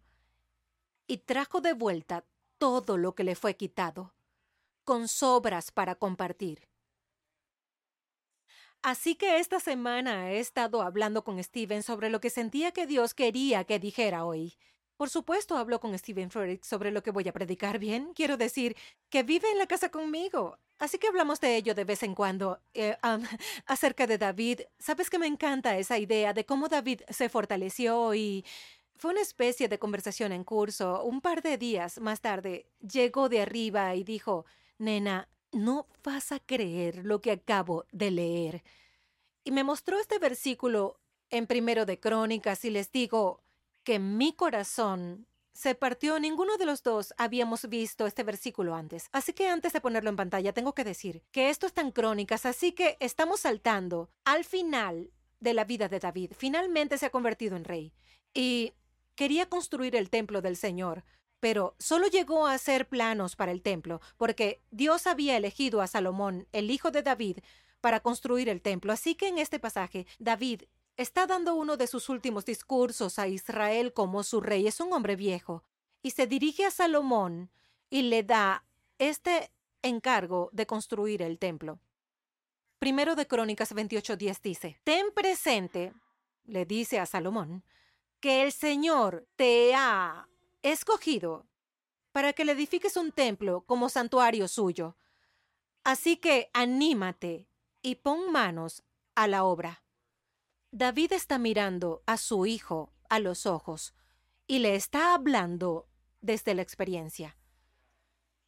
y 1.07 1.17
trajo 1.17 1.61
de 1.61 1.73
vuelta 1.73 2.23
todo 2.57 2.97
lo 2.97 3.15
que 3.15 3.23
le 3.23 3.35
fue 3.35 3.55
quitado, 3.55 4.13
con 4.83 5.07
sobras 5.07 5.71
para 5.71 5.95
compartir. 5.95 6.67
Así 8.81 9.15
que 9.15 9.39
esta 9.39 9.59
semana 9.59 10.31
he 10.31 10.39
estado 10.39 10.81
hablando 10.81 11.23
con 11.23 11.43
Steven 11.43 11.83
sobre 11.83 12.09
lo 12.09 12.21
que 12.21 12.29
sentía 12.29 12.71
que 12.71 12.87
Dios 12.87 13.13
quería 13.13 13.65
que 13.65 13.77
dijera 13.77 14.23
hoy. 14.23 14.57
Por 14.95 15.09
supuesto, 15.09 15.57
hablo 15.57 15.79
con 15.79 15.97
Steven 15.97 16.29
Frederick 16.29 16.63
sobre 16.63 16.91
lo 16.91 17.03
que 17.03 17.11
voy 17.11 17.27
a 17.27 17.33
predicar 17.33 17.79
bien. 17.79 18.13
Quiero 18.13 18.37
decir, 18.37 18.75
que 19.09 19.23
vive 19.23 19.49
en 19.51 19.57
la 19.57 19.67
casa 19.67 19.89
conmigo. 19.89 20.59
Así 20.77 20.97
que 20.97 21.07
hablamos 21.07 21.41
de 21.41 21.57
ello 21.57 21.75
de 21.75 21.83
vez 21.83 22.03
en 22.03 22.15
cuando. 22.15 22.61
Eh, 22.73 22.97
acerca 23.65 24.07
de 24.07 24.17
David, 24.17 24.61
sabes 24.77 25.09
que 25.09 25.19
me 25.19 25.27
encanta 25.27 25.77
esa 25.77 25.97
idea 25.97 26.33
de 26.33 26.45
cómo 26.45 26.69
David 26.69 27.01
se 27.09 27.29
fortaleció 27.29 28.13
y 28.15 28.45
fue 28.95 29.11
una 29.11 29.21
especie 29.21 29.67
de 29.67 29.79
conversación 29.79 30.31
en 30.31 30.43
curso. 30.43 31.03
Un 31.03 31.21
par 31.21 31.41
de 31.41 31.57
días 31.57 31.99
más 31.99 32.21
tarde 32.21 32.65
llegó 32.79 33.29
de 33.29 33.41
arriba 33.41 33.95
y 33.95 34.03
dijo, 34.03 34.45
Nena, 34.77 35.29
no 35.51 35.87
vas 36.03 36.31
a 36.31 36.39
creer 36.39 37.05
lo 37.05 37.21
que 37.21 37.31
acabo 37.31 37.85
de 37.91 38.11
leer. 38.11 38.63
Y 39.43 39.51
me 39.51 39.63
mostró 39.63 39.99
este 39.99 40.19
versículo 40.19 40.99
en 41.29 41.47
primero 41.47 41.85
de 41.85 41.99
Crónicas 41.99 42.65
y 42.65 42.69
les 42.69 42.91
digo 42.91 43.41
que 43.83 43.99
mi 43.99 44.33
corazón 44.33 45.27
se 45.53 45.75
partió. 45.75 46.19
Ninguno 46.19 46.57
de 46.57 46.65
los 46.65 46.83
dos 46.83 47.13
habíamos 47.17 47.67
visto 47.67 48.07
este 48.07 48.23
versículo 48.23 48.75
antes. 48.75 49.09
Así 49.11 49.33
que 49.33 49.47
antes 49.47 49.73
de 49.73 49.81
ponerlo 49.81 50.09
en 50.09 50.15
pantalla, 50.15 50.53
tengo 50.53 50.73
que 50.73 50.83
decir 50.83 51.23
que 51.31 51.49
esto 51.49 51.67
está 51.67 51.81
en 51.81 51.91
Crónicas, 51.91 52.45
así 52.45 52.71
que 52.71 52.97
estamos 52.99 53.41
saltando 53.41 54.09
al 54.25 54.43
final 54.43 55.11
de 55.39 55.53
la 55.53 55.65
vida 55.65 55.87
de 55.87 55.99
David. 55.99 56.33
Finalmente 56.37 56.97
se 56.97 57.07
ha 57.07 57.11
convertido 57.11 57.55
en 57.55 57.63
rey. 57.63 57.93
Y 58.33 58.73
quería 59.15 59.47
construir 59.47 59.95
el 59.95 60.09
templo 60.09 60.41
del 60.41 60.55
Señor, 60.55 61.03
pero 61.39 61.75
solo 61.79 62.07
llegó 62.07 62.47
a 62.47 62.53
hacer 62.53 62.87
planos 62.87 63.35
para 63.35 63.51
el 63.51 63.61
templo, 63.61 64.01
porque 64.17 64.61
Dios 64.71 65.07
había 65.07 65.37
elegido 65.37 65.81
a 65.81 65.87
Salomón, 65.87 66.47
el 66.51 66.71
hijo 66.71 66.91
de 66.91 67.01
David, 67.01 67.39
para 67.81 68.01
construir 68.01 68.49
el 68.49 68.61
templo. 68.61 68.91
Así 68.91 69.15
que 69.15 69.27
en 69.27 69.37
este 69.37 69.59
pasaje, 69.59 70.05
David 70.19 70.63
está 70.97 71.25
dando 71.25 71.55
uno 71.55 71.77
de 71.77 71.87
sus 71.87 72.09
últimos 72.09 72.45
discursos 72.45 73.19
a 73.19 73.27
Israel 73.27 73.93
como 73.93 74.23
su 74.23 74.41
rey. 74.41 74.67
Es 74.67 74.79
un 74.79 74.91
hombre 74.93 75.15
viejo. 75.15 75.63
Y 76.01 76.11
se 76.11 76.27
dirige 76.27 76.65
a 76.65 76.71
Salomón 76.71 77.49
y 77.89 78.03
le 78.03 78.23
da 78.23 78.65
este 78.97 79.51
encargo 79.81 80.49
de 80.53 80.65
construir 80.65 81.21
el 81.21 81.39
templo. 81.39 81.79
Primero 82.79 83.15
de 83.15 83.27
Crónicas 83.27 83.73
28:10 83.73 84.41
dice, 84.41 84.79
Ten 84.85 85.11
presente, 85.13 85.93
le 86.45 86.65
dice 86.65 86.99
a 86.99 87.05
Salomón, 87.05 87.63
que 88.21 88.43
el 88.43 88.53
Señor 88.53 89.27
te 89.35 89.73
ha 89.75 90.28
escogido 90.63 91.47
para 92.11 92.33
que 92.33 92.45
le 92.45 92.53
edifiques 92.53 92.97
un 92.97 93.11
templo 93.11 93.61
como 93.61 93.89
santuario 93.89 94.47
suyo. 94.47 94.97
Así 95.83 96.17
que 96.17 96.49
anímate 96.53 97.47
y 97.81 97.95
pon 97.95 98.31
manos 98.31 98.83
a 99.15 99.27
la 99.27 99.43
obra. 99.43 99.83
David 100.71 101.13
está 101.13 101.39
mirando 101.39 102.03
a 102.05 102.17
su 102.17 102.45
hijo 102.45 102.93
a 103.09 103.19
los 103.19 103.45
ojos 103.45 103.93
y 104.47 104.59
le 104.59 104.75
está 104.75 105.13
hablando 105.13 105.87
desde 106.21 106.53
la 106.53 106.61
experiencia. 106.61 107.37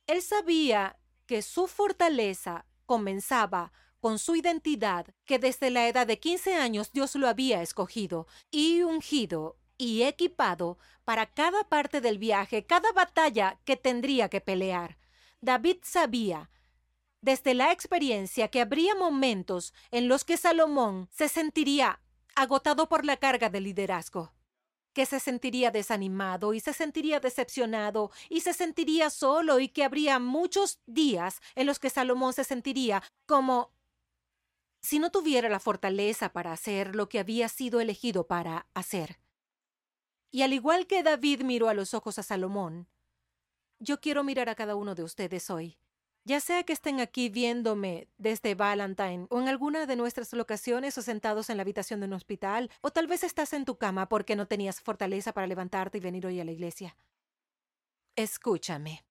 Él 0.08 0.22
sabía 0.22 1.00
que 1.26 1.42
su 1.42 1.68
fortaleza 1.68 2.66
comenzaba 2.86 3.72
con 4.00 4.20
su 4.20 4.36
identidad, 4.36 5.06
que 5.26 5.40
desde 5.40 5.70
la 5.70 5.88
edad 5.88 6.08
de 6.08 6.20
15 6.20 6.56
años 6.56 6.92
Dios 6.92 7.16
lo 7.16 7.28
había 7.28 7.62
escogido 7.62 8.28
y 8.50 8.82
ungido 8.82 9.58
y 9.82 10.04
equipado 10.04 10.78
para 11.06 11.26
cada 11.26 11.64
parte 11.64 12.02
del 12.02 12.20
viaje, 12.20 12.68
cada 12.68 12.92
batalla 12.92 13.60
que 13.66 13.76
tendría 13.76 14.30
que 14.30 14.40
pelear. 14.40 15.00
David 15.42 15.78
sabía 15.82 16.52
desde 17.22 17.56
la 17.56 17.72
experiencia 17.72 18.50
que 18.50 18.62
habría 18.62 18.94
momentos 18.94 19.74
en 19.90 20.08
los 20.08 20.24
que 20.24 20.38
Salomón 20.38 21.10
se 21.12 21.28
sentiría 21.30 22.00
agotado 22.36 22.90
por 22.90 23.06
la 23.06 23.18
carga 23.18 23.50
de 23.50 23.60
liderazgo, 23.60 24.32
que 24.94 25.08
se 25.08 25.20
sentiría 25.20 25.72
desanimado 25.72 26.54
y 26.54 26.60
se 26.60 26.74
sentiría 26.74 27.20
decepcionado 27.20 28.12
y 28.30 28.42
se 28.42 28.54
sentiría 28.54 29.10
solo 29.10 29.60
y 29.60 29.68
que 29.68 29.84
habría 29.84 30.20
muchos 30.20 30.80
días 30.86 31.42
en 31.56 31.66
los 31.66 31.80
que 31.80 31.90
Salomón 31.90 32.34
se 32.34 32.44
sentiría 32.44 33.02
como 33.26 33.74
si 34.84 35.00
no 35.00 35.10
tuviera 35.10 35.50
la 35.50 35.60
fortaleza 35.60 36.34
para 36.34 36.54
hacer 36.54 36.96
lo 36.96 37.10
que 37.10 37.18
había 37.18 37.50
sido 37.50 37.82
elegido 37.82 38.28
para 38.28 38.68
hacer. 38.76 39.21
Y 40.32 40.44
al 40.44 40.54
igual 40.54 40.88
que 40.88 41.04
David 41.04 41.44
miró 41.44 41.68
a 41.68 41.74
los 41.74 41.94
ojos 41.94 42.18
a 42.18 42.24
Salomón, 42.24 42.88
yo 43.80 44.00
quiero 44.00 44.24
mirar 44.24 44.48
a 44.48 44.56
cada 44.56 44.76
uno 44.76 44.96
de 44.96 45.04
ustedes 45.04 45.50
hoy. 45.50 45.78
Ya 46.24 46.40
sea 46.40 46.64
que 46.64 46.72
estén 46.72 47.00
aquí 47.00 47.30
viéndome 47.30 48.08
desde 48.18 48.54
Valentine 48.54 49.26
o 49.30 49.42
en 49.42 49.50
alguna 49.50 49.88
de 49.88 49.96
nuestras 49.96 50.32
locaciones 50.34 50.98
o 50.98 51.02
sentados 51.02 51.50
en 51.50 51.58
la 51.58 51.62
habitación 51.62 52.00
de 52.00 52.06
un 52.06 52.14
hospital, 52.14 52.70
o 52.82 52.92
tal 52.92 53.08
vez 53.08 53.24
estás 53.24 53.54
en 53.54 53.66
tu 53.66 53.78
cama 53.78 54.08
porque 54.08 54.36
no 54.36 54.48
tenías 54.48 54.80
fortaleza 54.82 55.34
para 55.34 55.48
levantarte 55.48 55.98
y 55.98 56.02
venir 56.02 56.28
hoy 56.28 56.40
a 56.40 56.46
la 56.46 56.52
iglesia. 56.52 56.96
Escúchame. 58.16 59.04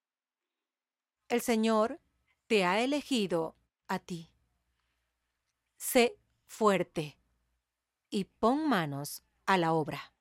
El 1.28 1.40
Señor 1.40 2.00
te 2.46 2.64
ha 2.64 2.80
elegido 2.80 3.56
a 3.88 3.98
ti. 3.98 4.30
Sé 5.76 6.16
fuerte 6.46 7.18
y 8.08 8.24
pon 8.24 8.68
manos 8.68 9.24
a 9.46 9.58
la 9.58 9.72
obra. 9.72 10.12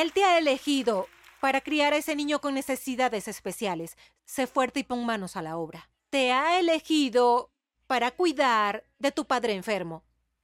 Él 0.00 0.14
te 0.14 0.24
ha 0.24 0.38
elegido 0.38 1.08
para 1.42 1.60
criar 1.60 1.92
a 1.92 1.98
ese 1.98 2.16
niño 2.16 2.40
con 2.40 2.54
necesidades 2.54 3.28
especiales. 3.28 3.98
Sé 4.24 4.46
fuerte 4.46 4.80
y 4.80 4.82
pon 4.82 5.04
manos 5.04 5.36
a 5.36 5.42
la 5.42 5.58
obra. 5.58 5.90
Te 6.08 6.32
ha 6.32 6.58
elegido 6.58 7.52
para 7.86 8.10
cuidar 8.10 8.82
de 8.98 9.12
tu 9.12 9.26
padre 9.26 9.52
enfermo. 9.52 10.02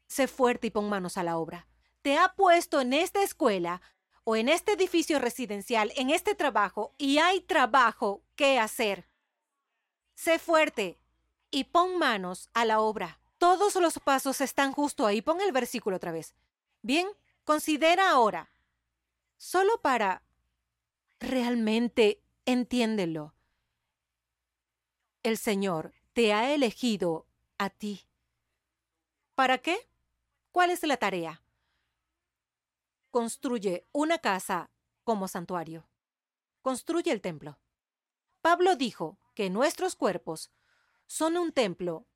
Sé 0.08 0.28
fuerte 0.28 0.66
y 0.66 0.70
pon 0.70 0.90
manos 0.90 1.16
a 1.16 1.22
la 1.22 1.38
obra. 1.38 1.68
Te 2.02 2.18
ha 2.18 2.34
puesto 2.34 2.82
en 2.82 2.92
esta 2.92 3.22
escuela 3.22 3.80
o 4.24 4.36
en 4.36 4.50
este 4.50 4.72
edificio 4.72 5.18
residencial, 5.20 5.90
en 5.96 6.10
este 6.10 6.34
trabajo, 6.34 6.94
y 6.98 7.16
hay 7.16 7.40
trabajo 7.40 8.22
que 8.34 8.58
hacer. 8.58 9.08
Sé 10.14 10.38
fuerte 10.38 11.00
y 11.50 11.64
pon 11.64 11.96
manos 11.96 12.50
a 12.52 12.66
la 12.66 12.80
obra. 12.80 13.20
Todos 13.38 13.76
los 13.76 14.00
pasos 14.00 14.42
están 14.42 14.72
justo 14.72 15.06
ahí. 15.06 15.22
Pon 15.22 15.40
el 15.40 15.52
versículo 15.52 15.96
otra 15.96 16.12
vez. 16.12 16.34
Bien, 16.82 17.08
considera 17.44 18.10
ahora, 18.10 18.50
solo 19.36 19.80
para 19.82 20.22
realmente 21.20 22.22
entiéndelo. 22.44 23.34
El 25.22 25.38
Señor 25.38 25.94
te 26.12 26.32
ha 26.32 26.54
elegido 26.54 27.26
a 27.58 27.70
ti. 27.70 28.06
¿Para 29.34 29.58
qué? 29.58 29.76
¿Cuál 30.50 30.70
es 30.70 30.82
la 30.84 30.96
tarea? 30.96 31.42
Construye 33.10 33.86
una 33.92 34.18
casa 34.18 34.70
como 35.04 35.28
santuario. 35.28 35.88
Construye 36.62 37.12
el 37.12 37.20
templo. 37.20 37.58
Pablo 38.40 38.76
dijo 38.76 39.18
que 39.34 39.50
nuestros 39.50 39.96
cuerpos 39.96 40.50
son 41.06 41.36
un 41.36 41.52
templo 41.52 42.06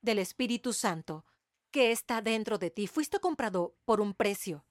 del 0.00 0.18
Espíritu 0.18 0.72
Santo 0.72 1.24
que 1.70 1.92
está 1.92 2.22
dentro 2.22 2.58
de 2.58 2.70
ti. 2.70 2.86
Fuiste 2.86 3.18
comprado 3.18 3.76
por 3.84 4.00
un 4.00 4.14
precio. 4.14 4.64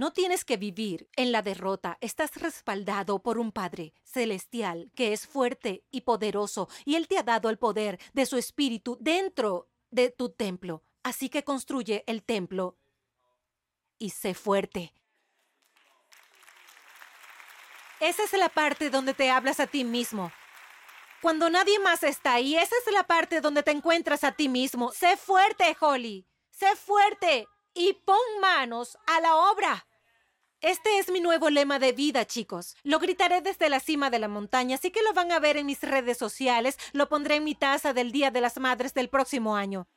No 0.00 0.14
tienes 0.14 0.46
que 0.46 0.56
vivir 0.56 1.10
en 1.14 1.30
la 1.30 1.42
derrota, 1.42 1.98
estás 2.00 2.34
respaldado 2.36 3.22
por 3.22 3.36
un 3.36 3.52
Padre 3.52 3.92
celestial 4.02 4.90
que 4.94 5.12
es 5.12 5.26
fuerte 5.26 5.84
y 5.90 6.00
poderoso, 6.00 6.70
y 6.86 6.94
Él 6.94 7.06
te 7.06 7.18
ha 7.18 7.22
dado 7.22 7.50
el 7.50 7.58
poder 7.58 8.00
de 8.14 8.24
su 8.24 8.38
espíritu 8.38 8.96
dentro 8.98 9.68
de 9.90 10.08
tu 10.08 10.30
templo. 10.30 10.84
Así 11.02 11.28
que 11.28 11.44
construye 11.44 12.02
el 12.06 12.22
templo 12.22 12.78
y 13.98 14.08
sé 14.08 14.32
fuerte. 14.32 14.94
Esa 18.00 18.22
es 18.22 18.32
la 18.32 18.48
parte 18.48 18.88
donde 18.88 19.12
te 19.12 19.30
hablas 19.30 19.60
a 19.60 19.66
ti 19.66 19.84
mismo. 19.84 20.32
Cuando 21.20 21.50
nadie 21.50 21.78
más 21.78 22.04
está 22.04 22.32
ahí, 22.32 22.56
esa 22.56 22.74
es 22.86 22.90
la 22.94 23.04
parte 23.04 23.42
donde 23.42 23.62
te 23.62 23.72
encuentras 23.72 24.24
a 24.24 24.32
ti 24.32 24.48
mismo. 24.48 24.92
Sé 24.92 25.18
fuerte, 25.18 25.76
Holly. 25.78 26.26
Sé 26.48 26.74
fuerte 26.74 27.46
y 27.74 27.92
pon 27.92 28.40
manos 28.40 28.96
a 29.06 29.20
la 29.20 29.36
obra. 29.36 29.86
Este 30.62 30.98
es 30.98 31.10
mi 31.10 31.20
nuevo 31.20 31.48
lema 31.48 31.78
de 31.78 31.92
vida, 31.92 32.26
chicos. 32.26 32.76
Lo 32.82 32.98
gritaré 32.98 33.40
desde 33.40 33.70
la 33.70 33.80
cima 33.80 34.10
de 34.10 34.18
la 34.18 34.28
montaña, 34.28 34.74
así 34.74 34.90
que 34.90 35.00
lo 35.00 35.14
van 35.14 35.32
a 35.32 35.38
ver 35.38 35.56
en 35.56 35.64
mis 35.64 35.80
redes 35.80 36.18
sociales. 36.18 36.76
Lo 36.92 37.08
pondré 37.08 37.36
en 37.36 37.44
mi 37.44 37.54
taza 37.54 37.94
del 37.94 38.12
Día 38.12 38.30
de 38.30 38.42
las 38.42 38.58
Madres 38.58 38.92
del 38.92 39.08
próximo 39.08 39.56
año. 39.56 39.88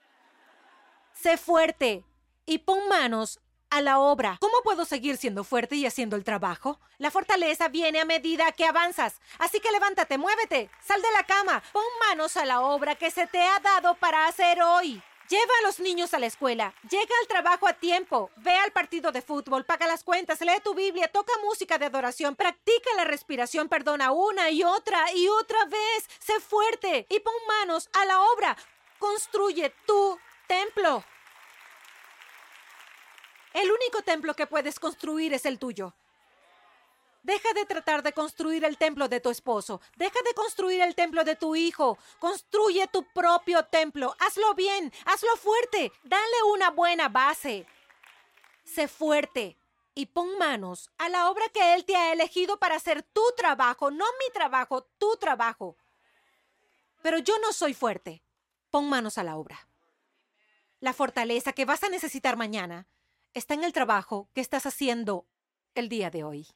Sé 1.13 1.36
fuerte 1.36 2.06
y 2.45 2.60
pon 2.60 2.88
manos 2.88 3.41
a 3.71 3.82
la 3.82 3.99
obra. 3.99 4.38
¿Cómo 4.39 4.62
puedo 4.63 4.86
seguir 4.86 5.17
siendo 5.17 5.43
fuerte 5.43 5.76
y 5.76 5.86
haciendo 5.86 6.15
el 6.15 6.23
trabajo? 6.23 6.80
La 6.97 7.12
fortaleza 7.12 7.67
viene 7.67 7.99
a 7.99 8.06
medida 8.06 8.54
que 8.54 8.65
avanzas. 8.65 9.19
Así 9.39 9.60
que 9.60 9.69
levántate, 9.69 10.17
muévete, 10.17 10.69
sal 10.82 11.02
de 11.02 11.12
la 11.12 11.23
cama, 11.23 11.62
pon 11.73 11.84
manos 12.08 12.38
a 12.38 12.45
la 12.45 12.62
obra 12.62 12.95
que 12.95 13.12
se 13.12 13.28
te 13.28 13.41
ha 13.41 13.60
dado 13.60 13.95
para 13.95 14.28
hacer 14.28 14.62
hoy. 14.62 15.04
Lleva 15.34 15.52
a 15.62 15.65
los 15.65 15.80
niños 15.80 16.13
a 16.13 16.19
la 16.19 16.28
escuela, 16.28 16.76
llega 16.88 17.15
al 17.22 17.28
trabajo 17.28 17.67
a 17.67 17.74
tiempo, 17.74 18.30
ve 18.36 18.52
al 18.52 18.72
partido 18.72 19.12
de 19.12 19.24
fútbol, 19.24 19.65
paga 19.65 19.88
las 19.88 20.04
cuentas, 20.04 20.39
lee 20.41 20.62
tu 20.63 20.76
Biblia, 20.76 21.08
toca 21.08 21.34
música 21.43 21.80
de 21.80 21.86
adoración, 21.86 22.36
practica 22.36 22.91
la 22.96 23.04
respiración, 23.04 23.67
perdona 23.67 24.12
una 24.12 24.52
y 24.52 24.63
otra 24.63 25.12
y 25.12 25.28
otra 25.30 25.65
vez, 25.65 26.08
sé 26.19 26.39
fuerte 26.39 27.08
y 27.10 27.19
pon 27.19 27.34
manos 27.48 27.89
a 27.93 28.06
la 28.06 28.22
obra. 28.22 28.56
Construye 29.00 29.74
tu 29.88 30.19
templo. 30.46 31.04
El 33.54 33.72
único 33.72 34.04
templo 34.04 34.36
que 34.36 34.46
puedes 34.46 34.80
construir 34.80 35.34
es 35.34 35.48
el 35.48 35.58
tuyo. 35.58 35.96
Deja 37.23 37.53
de 37.53 37.65
tratar 37.65 38.03
de 38.03 38.13
construir 38.13 38.65
el 38.65 38.77
templo 38.77 39.07
de 39.07 39.19
tu 39.21 39.29
esposo. 39.29 39.81
Deja 39.95 40.19
de 40.25 40.33
construir 40.33 40.81
el 40.81 40.93
templo 40.93 41.23
de 41.23 41.36
tu 41.36 41.55
hijo. 41.55 41.97
Construye 42.19 42.88
tu 42.88 43.03
propio 43.13 43.63
templo. 43.65 44.13
Hazlo 44.19 44.53
bien. 44.53 44.91
Hazlo 45.05 45.36
fuerte. 45.38 45.91
Dale 46.03 46.43
una 46.53 46.69
buena 46.69 47.09
base. 47.09 47.65
Sé 48.65 48.88
fuerte 48.88 49.57
y 49.95 50.07
pon 50.07 50.38
manos 50.38 50.91
a 50.97 51.09
la 51.09 51.29
obra 51.29 51.47
que 51.49 51.75
Él 51.75 51.86
te 51.86 51.95
ha 51.95 52.12
elegido 52.12 52.57
para 52.57 52.75
hacer 52.75 53.03
tu 53.03 53.21
trabajo, 53.38 53.91
no 53.91 54.05
mi 54.05 54.33
trabajo, 54.33 54.83
tu 54.97 55.15
trabajo. 55.17 55.77
Pero 57.01 57.19
yo 57.19 57.38
no 57.39 57.53
soy 57.53 57.73
fuerte. 57.73 58.23
Pon 58.69 58.89
manos 58.89 59.17
a 59.17 59.23
la 59.23 59.38
obra. 59.38 59.67
La 60.79 60.93
fortaleza 60.93 61.53
que 61.53 61.65
vas 61.65 61.83
a 61.83 61.89
necesitar 61.89 62.38
mañana 62.38 62.88
está 63.33 63.53
en 63.53 63.63
el 63.63 63.73
trabajo 63.73 64.29
que 64.33 64.41
estás 64.41 64.65
haciendo 64.65 65.27
el 65.75 65.89
día 65.89 66.09
de 66.09 66.23
hoy. 66.23 66.47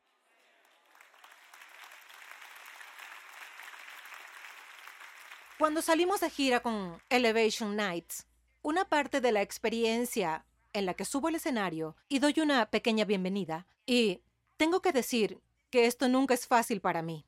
Cuando 5.57 5.81
salimos 5.81 6.19
de 6.19 6.29
gira 6.29 6.59
con 6.59 7.01
Elevation 7.09 7.75
Nights, 7.75 8.27
una 8.61 8.85
parte 8.85 9.21
de 9.21 9.31
la 9.31 9.41
experiencia 9.41 10.45
en 10.71 10.85
la 10.85 10.93
que 10.93 11.03
subo 11.03 11.29
al 11.29 11.35
escenario 11.35 11.95
y 12.07 12.19
doy 12.19 12.35
una 12.41 12.69
pequeña 12.69 13.05
bienvenida, 13.05 13.65
y 13.87 14.21
tengo 14.57 14.83
que 14.83 14.91
decir 14.91 15.41
que 15.71 15.87
esto 15.87 16.09
nunca 16.09 16.35
es 16.35 16.45
fácil 16.45 16.79
para 16.79 17.01
mí. 17.01 17.25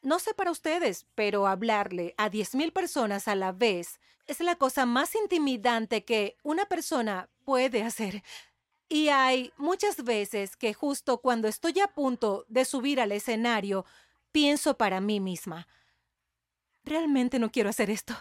No 0.00 0.20
sé 0.20 0.32
para 0.32 0.52
ustedes, 0.52 1.06
pero 1.16 1.48
hablarle 1.48 2.14
a 2.18 2.30
10.000 2.30 2.72
personas 2.72 3.26
a 3.26 3.34
la 3.34 3.50
vez 3.50 3.98
es 4.28 4.38
la 4.38 4.54
cosa 4.54 4.86
más 4.86 5.16
intimidante 5.16 6.04
que 6.04 6.36
una 6.44 6.66
persona 6.66 7.28
puede 7.44 7.82
hacer. 7.82 8.22
Y 8.88 9.08
hay 9.08 9.52
muchas 9.56 10.04
veces 10.04 10.56
que 10.56 10.72
justo 10.72 11.18
cuando 11.18 11.48
estoy 11.48 11.80
a 11.80 11.88
punto 11.88 12.44
de 12.48 12.64
subir 12.64 13.00
al 13.00 13.10
escenario, 13.10 13.84
pienso 14.30 14.76
para 14.76 15.00
mí 15.00 15.18
misma, 15.18 15.66
realmente 16.84 17.38
no 17.38 17.50
quiero 17.50 17.70
hacer 17.70 17.90
esto. 17.90 18.14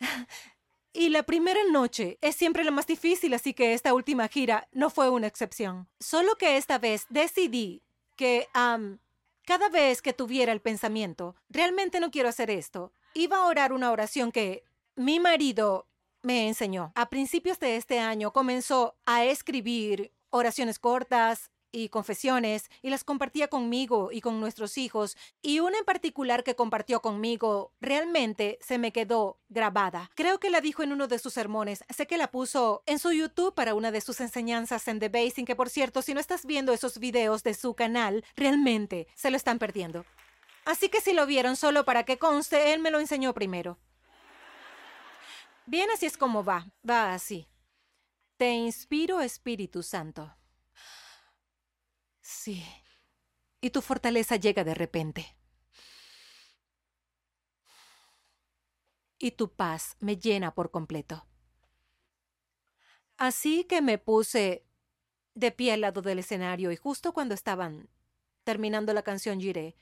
Y 0.98 1.10
la 1.10 1.24
primera 1.24 1.60
noche 1.70 2.16
es 2.22 2.36
siempre 2.36 2.64
la 2.64 2.70
más 2.70 2.86
difícil, 2.86 3.34
así 3.34 3.52
que 3.52 3.74
esta 3.74 3.92
última 3.92 4.28
gira 4.28 4.66
no 4.72 4.88
fue 4.88 5.10
una 5.10 5.26
excepción. 5.26 5.86
Solo 6.00 6.36
que 6.36 6.56
esta 6.56 6.78
vez 6.78 7.04
decidí 7.10 7.82
que 8.16 8.48
cada 9.44 9.68
vez 9.68 10.00
que 10.00 10.14
tuviera 10.14 10.52
el 10.52 10.62
pensamiento, 10.62 11.36
realmente 11.50 12.00
no 12.00 12.10
quiero 12.10 12.30
hacer 12.30 12.50
esto, 12.50 12.94
iba 13.12 13.36
a 13.36 13.44
orar 13.44 13.74
una 13.74 13.90
oración 13.90 14.32
que 14.32 14.64
mi 14.94 15.20
marido 15.20 15.86
me 16.22 16.48
enseñó. 16.48 16.92
A 16.94 17.10
principios 17.10 17.58
de 17.58 17.76
este 17.76 17.98
año 17.98 18.32
comenzó 18.32 18.96
a 19.04 19.22
escribir 19.26 20.14
oraciones 20.30 20.78
cortas 20.78 21.50
y 21.76 21.90
confesiones 21.90 22.70
y 22.80 22.88
las 22.88 23.04
compartía 23.04 23.48
conmigo 23.48 24.10
y 24.10 24.22
con 24.22 24.40
nuestros 24.40 24.78
hijos. 24.78 25.16
Y 25.42 25.60
una 25.60 25.78
en 25.78 25.84
particular 25.84 26.42
que 26.42 26.56
compartió 26.56 27.02
conmigo 27.02 27.74
realmente 27.80 28.58
se 28.62 28.78
me 28.78 28.92
quedó 28.92 29.38
grabada. 29.50 30.10
Creo 30.14 30.40
que 30.40 30.48
la 30.48 30.62
dijo 30.62 30.82
en 30.82 30.92
uno 30.92 31.06
de 31.06 31.18
sus 31.18 31.34
sermones. 31.34 31.84
Sé 31.94 32.06
que 32.06 32.16
la 32.16 32.30
puso 32.30 32.82
en 32.86 32.98
su 32.98 33.12
YouTube 33.12 33.54
para 33.54 33.74
una 33.74 33.90
de 33.90 34.00
sus 34.00 34.20
enseñanzas 34.20 34.88
en 34.88 34.98
The 35.00 35.10
Basing, 35.10 35.44
que 35.44 35.54
por 35.54 35.68
cierto, 35.68 36.00
si 36.00 36.14
no 36.14 36.20
estás 36.20 36.46
viendo 36.46 36.72
esos 36.72 36.98
videos 36.98 37.42
de 37.42 37.52
su 37.52 37.74
canal, 37.74 38.24
realmente 38.36 39.06
se 39.14 39.30
lo 39.30 39.36
están 39.36 39.58
perdiendo. 39.58 40.06
Así 40.64 40.88
que 40.88 41.02
si 41.02 41.12
lo 41.12 41.26
vieron 41.26 41.56
solo 41.56 41.84
para 41.84 42.04
que 42.04 42.18
conste, 42.18 42.72
él 42.72 42.80
me 42.80 42.90
lo 42.90 43.00
enseñó 43.00 43.34
primero. 43.34 43.78
Bien, 45.66 45.90
así 45.90 46.06
es 46.06 46.16
como 46.16 46.42
va. 46.42 46.66
Va 46.88 47.12
así. 47.12 47.48
Te 48.38 48.52
inspiro, 48.52 49.20
Espíritu 49.20 49.82
Santo. 49.82 50.34
Sí. 52.26 52.64
Y 53.60 53.70
tu 53.70 53.80
fortaleza 53.80 54.34
llega 54.34 54.64
de 54.64 54.74
repente. 54.74 55.36
Y 59.16 59.30
tu 59.30 59.54
paz 59.54 59.96
me 60.00 60.16
llena 60.16 60.52
por 60.52 60.72
completo. 60.72 61.24
Así 63.16 63.62
que 63.62 63.80
me 63.80 63.98
puse 63.98 64.66
de 65.34 65.52
pie 65.52 65.74
al 65.74 65.82
lado 65.82 66.02
del 66.02 66.18
escenario 66.18 66.72
y 66.72 66.76
justo 66.76 67.12
cuando 67.12 67.32
estaban 67.32 67.88
terminando 68.42 68.92
la 68.92 69.02
canción 69.02 69.40
Giré, 69.40 69.76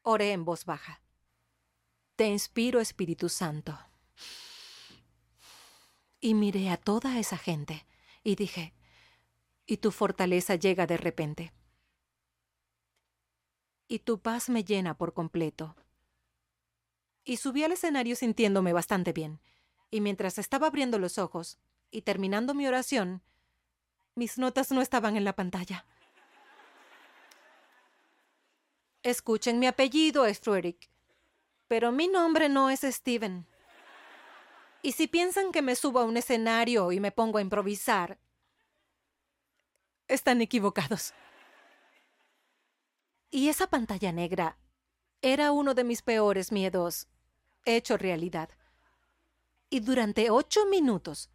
oré 0.00 0.32
en 0.32 0.46
voz 0.46 0.64
baja. 0.64 1.02
Te 2.16 2.28
inspiro, 2.28 2.80
Espíritu 2.80 3.28
Santo. 3.28 3.78
Y 6.18 6.32
miré 6.32 6.70
a 6.70 6.78
toda 6.78 7.18
esa 7.18 7.36
gente 7.36 7.86
y 8.22 8.36
dije, 8.36 8.72
y 9.66 9.76
tu 9.76 9.92
fortaleza 9.92 10.54
llega 10.54 10.86
de 10.86 10.96
repente. 10.96 11.52
Y 13.90 13.98
tu 13.98 14.20
paz 14.20 14.48
me 14.48 14.62
llena 14.62 14.96
por 14.96 15.14
completo. 15.14 15.74
Y 17.24 17.38
subí 17.38 17.64
al 17.64 17.72
escenario 17.72 18.14
sintiéndome 18.14 18.72
bastante 18.72 19.12
bien. 19.12 19.40
Y 19.90 20.00
mientras 20.00 20.38
estaba 20.38 20.68
abriendo 20.68 21.00
los 21.00 21.18
ojos 21.18 21.58
y 21.90 22.02
terminando 22.02 22.54
mi 22.54 22.68
oración, 22.68 23.20
mis 24.14 24.38
notas 24.38 24.70
no 24.70 24.80
estaban 24.80 25.16
en 25.16 25.24
la 25.24 25.34
pantalla. 25.34 25.86
Escuchen, 29.02 29.58
mi 29.58 29.66
apellido 29.66 30.24
es 30.24 30.38
Frederick, 30.38 30.88
pero 31.66 31.90
mi 31.90 32.06
nombre 32.06 32.48
no 32.48 32.70
es 32.70 32.82
Steven. 32.82 33.44
Y 34.82 34.92
si 34.92 35.08
piensan 35.08 35.50
que 35.50 35.62
me 35.62 35.74
subo 35.74 35.98
a 35.98 36.04
un 36.04 36.16
escenario 36.16 36.92
y 36.92 37.00
me 37.00 37.10
pongo 37.10 37.38
a 37.38 37.42
improvisar, 37.42 38.20
están 40.06 40.42
equivocados. 40.42 41.12
Y 43.30 43.48
esa 43.48 43.68
pantalla 43.68 44.10
negra 44.10 44.58
era 45.22 45.52
uno 45.52 45.74
de 45.74 45.84
mis 45.84 46.02
peores 46.02 46.50
miedos 46.50 47.08
hecho 47.64 47.96
realidad. 47.96 48.48
Y 49.68 49.80
durante 49.80 50.30
ocho 50.30 50.66
minutos. 50.66 51.30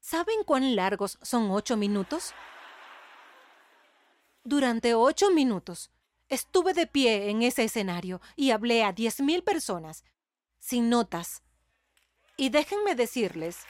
¿Saben 0.00 0.44
cuán 0.44 0.76
largos 0.76 1.18
son 1.22 1.50
ocho 1.50 1.76
minutos? 1.76 2.34
Durante 4.44 4.94
ocho 4.94 5.30
minutos 5.30 5.90
estuve 6.28 6.74
de 6.74 6.86
pie 6.86 7.30
en 7.30 7.42
ese 7.42 7.64
escenario 7.64 8.20
y 8.36 8.50
hablé 8.50 8.84
a 8.84 8.92
diez 8.92 9.20
mil 9.20 9.42
personas, 9.42 10.04
sin 10.58 10.90
notas. 10.90 11.42
Y 12.36 12.50
déjenme 12.50 12.94
decirles, 12.94 13.64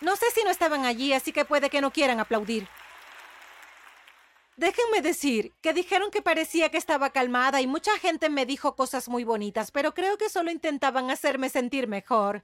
no 0.00 0.14
sé 0.14 0.30
si 0.30 0.44
no 0.44 0.50
estaban 0.50 0.84
allí, 0.84 1.12
así 1.12 1.32
que 1.32 1.44
puede 1.44 1.70
que 1.70 1.80
no 1.80 1.92
quieran 1.92 2.20
aplaudir. 2.20 2.68
Déjenme 4.58 5.02
decir 5.02 5.54
que 5.60 5.72
dijeron 5.72 6.10
que 6.10 6.20
parecía 6.20 6.68
que 6.68 6.78
estaba 6.78 7.10
calmada 7.10 7.60
y 7.60 7.68
mucha 7.68 7.96
gente 7.96 8.28
me 8.28 8.44
dijo 8.44 8.74
cosas 8.74 9.08
muy 9.08 9.22
bonitas, 9.22 9.70
pero 9.70 9.94
creo 9.94 10.18
que 10.18 10.28
solo 10.28 10.50
intentaban 10.50 11.12
hacerme 11.12 11.48
sentir 11.48 11.86
mejor. 11.86 12.42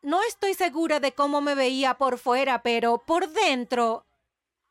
No 0.00 0.22
estoy 0.22 0.54
segura 0.54 1.00
de 1.00 1.14
cómo 1.14 1.40
me 1.40 1.56
veía 1.56 1.94
por 1.94 2.18
fuera, 2.18 2.62
pero 2.62 3.02
por 3.04 3.28
dentro 3.30 4.06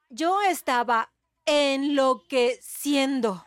yo 0.08 0.42
estaba 0.44 1.12
enloqueciendo. 1.46 3.46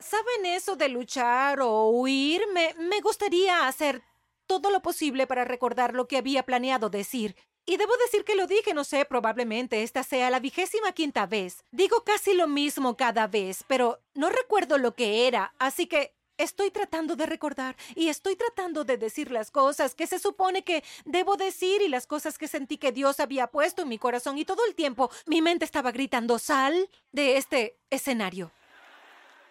¿Saben 0.00 0.46
eso 0.46 0.74
de 0.74 0.88
luchar 0.88 1.60
o 1.60 1.90
huir? 1.90 2.42
Me, 2.52 2.74
me 2.80 3.00
gustaría 3.00 3.68
hacer 3.68 4.02
todo 4.48 4.72
lo 4.72 4.82
posible 4.82 5.28
para 5.28 5.44
recordar 5.44 5.94
lo 5.94 6.08
que 6.08 6.16
había 6.16 6.42
planeado 6.42 6.90
decir. 6.90 7.36
Y 7.68 7.76
debo 7.76 7.94
decir 7.98 8.24
que 8.24 8.34
lo 8.34 8.46
dije, 8.46 8.72
no 8.72 8.82
sé, 8.82 9.04
probablemente 9.04 9.82
esta 9.82 10.02
sea 10.02 10.30
la 10.30 10.40
vigésima 10.40 10.92
quinta 10.92 11.26
vez. 11.26 11.66
Digo 11.70 12.02
casi 12.02 12.32
lo 12.32 12.48
mismo 12.48 12.96
cada 12.96 13.26
vez, 13.26 13.62
pero 13.66 14.00
no 14.14 14.30
recuerdo 14.30 14.78
lo 14.78 14.94
que 14.94 15.28
era, 15.28 15.52
así 15.58 15.86
que 15.86 16.14
estoy 16.38 16.70
tratando 16.70 17.14
de 17.14 17.26
recordar 17.26 17.76
y 17.94 18.08
estoy 18.08 18.36
tratando 18.36 18.84
de 18.84 18.96
decir 18.96 19.30
las 19.30 19.50
cosas 19.50 19.94
que 19.94 20.06
se 20.06 20.18
supone 20.18 20.64
que 20.64 20.82
debo 21.04 21.36
decir 21.36 21.82
y 21.82 21.88
las 21.88 22.06
cosas 22.06 22.38
que 22.38 22.48
sentí 22.48 22.78
que 22.78 22.90
Dios 22.90 23.20
había 23.20 23.48
puesto 23.48 23.82
en 23.82 23.88
mi 23.88 23.98
corazón 23.98 24.38
y 24.38 24.46
todo 24.46 24.64
el 24.64 24.74
tiempo 24.74 25.10
mi 25.26 25.42
mente 25.42 25.66
estaba 25.66 25.92
gritando, 25.92 26.38
sal 26.38 26.88
de 27.12 27.36
este 27.36 27.76
escenario. 27.90 28.50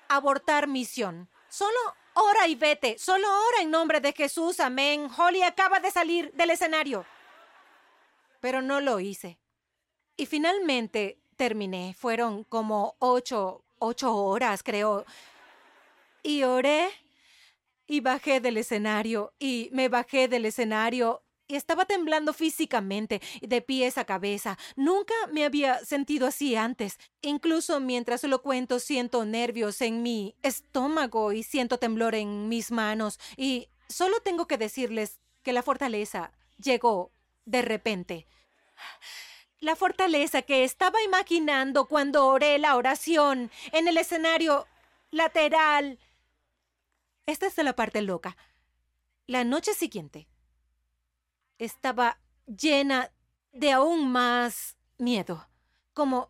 Abortar 0.07 0.65
misión. 0.67 1.29
Solo 1.49 1.77
ora 2.15 2.47
y 2.47 2.55
vete. 2.55 2.97
Solo 2.97 3.27
ora 3.27 3.61
en 3.61 3.69
nombre 3.69 3.99
de 3.99 4.11
Jesús. 4.11 4.59
Amén. 4.59 5.07
Holly 5.15 5.43
acaba 5.43 5.79
de 5.79 5.91
salir 5.91 6.31
del 6.33 6.49
escenario 6.49 7.05
pero 8.47 8.61
no 8.61 8.79
lo 8.79 9.01
hice. 9.01 9.39
Y 10.15 10.25
finalmente 10.25 11.19
terminé. 11.35 11.93
Fueron 11.93 12.45
como 12.45 12.95
ocho, 12.99 13.65
ocho 13.77 14.15
horas, 14.15 14.63
creo. 14.63 15.03
Y 16.23 16.43
oré 16.43 16.87
y 17.87 17.99
bajé 17.99 18.39
del 18.39 18.55
escenario 18.55 19.33
y 19.37 19.69
me 19.73 19.89
bajé 19.89 20.29
del 20.29 20.45
escenario 20.45 21.23
y 21.45 21.57
estaba 21.57 21.83
temblando 21.83 22.31
físicamente, 22.31 23.21
de 23.41 23.61
pies 23.61 23.97
a 23.97 24.05
cabeza. 24.05 24.57
Nunca 24.77 25.13
me 25.33 25.43
había 25.43 25.83
sentido 25.83 26.27
así 26.27 26.55
antes. 26.55 26.99
Incluso 27.21 27.81
mientras 27.81 28.23
lo 28.23 28.41
cuento 28.41 28.79
siento 28.79 29.25
nervios 29.25 29.81
en 29.81 30.03
mi 30.03 30.35
estómago 30.41 31.33
y 31.33 31.43
siento 31.43 31.79
temblor 31.79 32.15
en 32.15 32.47
mis 32.47 32.71
manos. 32.71 33.19
Y 33.35 33.67
solo 33.89 34.21
tengo 34.21 34.47
que 34.47 34.57
decirles 34.57 35.19
que 35.43 35.51
la 35.51 35.63
fortaleza 35.63 36.31
llegó 36.57 37.11
de 37.43 37.61
repente. 37.61 38.25
La 39.59 39.75
fortaleza 39.75 40.41
que 40.43 40.63
estaba 40.63 41.01
imaginando 41.03 41.85
cuando 41.85 42.27
oré 42.27 42.59
la 42.59 42.75
oración 42.75 43.49
en 43.71 43.87
el 43.87 43.97
escenario 43.97 44.67
lateral. 45.11 45.99
Esta 47.25 47.47
es 47.47 47.57
la 47.57 47.75
parte 47.75 48.01
loca. 48.01 48.37
La 49.25 49.43
noche 49.43 49.73
siguiente 49.73 50.27
estaba 51.57 52.19
llena 52.45 53.11
de 53.51 53.71
aún 53.71 54.11
más 54.11 54.77
miedo, 54.97 55.47
como 55.93 56.29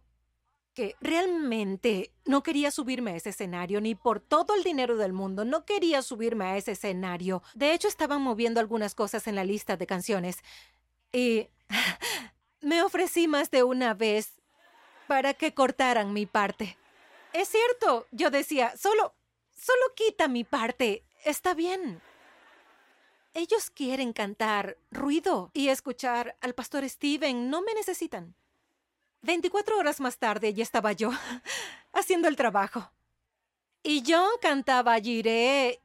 que 0.74 0.96
realmente 1.02 2.14
no 2.26 2.44
quería 2.44 2.70
subirme 2.70 3.12
a 3.12 3.16
ese 3.16 3.30
escenario 3.30 3.82
ni 3.82 3.96
por 3.96 4.20
todo 4.20 4.54
el 4.54 4.64
dinero 4.64 4.96
del 4.96 5.12
mundo, 5.12 5.44
no 5.44 5.66
quería 5.66 6.04
subirme 6.04 6.46
a 6.46 6.58
ese 6.58 6.74
escenario. 6.74 7.42
De 7.56 7.74
hecho, 7.74 7.88
estaban 7.88 8.22
moviendo 8.22 8.60
algunas 8.60 8.94
cosas 8.94 9.28
en 9.28 9.36
la 9.36 9.44
lista 9.44 9.76
de 9.76 9.88
canciones. 9.88 10.38
Y 11.12 11.50
me 12.62 12.84
ofrecí 12.84 13.28
más 13.28 13.52
de 13.52 13.64
una 13.64 13.94
vez 13.94 14.34
para 15.08 15.34
que 15.34 15.54
cortaran 15.54 16.14
mi 16.14 16.26
parte. 16.26 16.78
Es 17.34 17.50
cierto, 17.50 18.08
yo 18.12 18.30
decía, 18.30 18.76
solo, 18.78 19.14
solo 19.56 19.94
quita 19.96 20.28
mi 20.28 20.44
parte. 20.44 21.04
Está 21.24 21.54
bien. 21.54 22.02
Ellos 23.34 23.70
quieren 23.70 24.14
cantar 24.14 24.78
ruido 24.90 25.52
y 25.54 25.70
escuchar 25.70 26.36
al 26.42 26.56
pastor 26.56 26.88
Steven. 26.90 27.50
No 27.50 27.62
me 27.62 27.74
necesitan. 27.74 28.36
Veinticuatro 29.22 29.78
horas 29.78 30.00
más 30.00 30.18
tarde 30.18 30.54
ya 30.54 30.64
estaba 30.64 30.94
yo 30.94 31.12
haciendo 31.94 32.28
el 32.28 32.36
trabajo. 32.36 32.92
Y 33.84 34.04
John 34.08 34.32
cantaba. 34.42 34.98
Y 35.00 35.80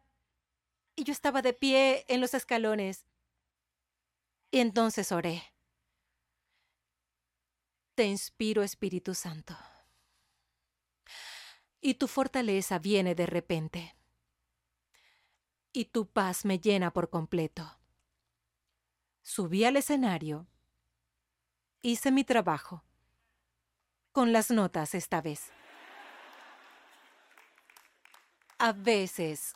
yo 0.96 1.12
estaba 1.12 1.42
de 1.42 1.52
pie 1.52 2.04
en 2.08 2.20
los 2.20 2.34
escalones. 2.34 3.04
Y 4.50 4.60
entonces 4.60 5.12
oré. 5.12 5.51
Te 7.94 8.06
inspiro, 8.06 8.62
Espíritu 8.62 9.14
Santo. 9.14 9.54
Y 11.82 11.94
tu 11.94 12.08
fortaleza 12.08 12.78
viene 12.78 13.14
de 13.14 13.26
repente. 13.26 13.94
Y 15.72 15.86
tu 15.86 16.06
paz 16.06 16.46
me 16.46 16.58
llena 16.58 16.90
por 16.92 17.10
completo. 17.10 17.78
Subí 19.20 19.64
al 19.64 19.76
escenario. 19.76 20.46
Hice 21.82 22.10
mi 22.12 22.24
trabajo. 22.24 22.82
Con 24.10 24.32
las 24.32 24.50
notas 24.50 24.94
esta 24.94 25.20
vez. 25.20 25.52
A 28.56 28.72
veces, 28.72 29.54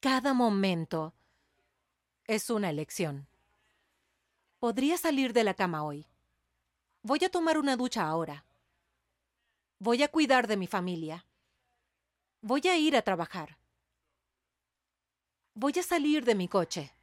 cada 0.00 0.34
momento 0.34 1.14
es 2.26 2.50
una 2.50 2.68
elección. 2.68 3.28
Podría 4.58 4.98
salir 4.98 5.32
de 5.32 5.44
la 5.44 5.54
cama 5.54 5.84
hoy 5.84 6.06
Voy 7.04 7.22
a 7.22 7.28
tomar 7.28 7.58
una 7.58 7.76
ducha 7.76 8.02
ahora. 8.02 8.46
Voy 9.78 10.02
a 10.02 10.08
cuidar 10.08 10.46
de 10.46 10.56
mi 10.56 10.66
familia. 10.66 11.26
Voy 12.40 12.62
a 12.66 12.78
ir 12.78 12.96
a 12.96 13.02
trabajar. 13.02 13.58
Voy 15.52 15.74
a 15.78 15.82
salir 15.82 16.24
de 16.24 16.34
mi 16.34 16.48
coche. 16.48 16.94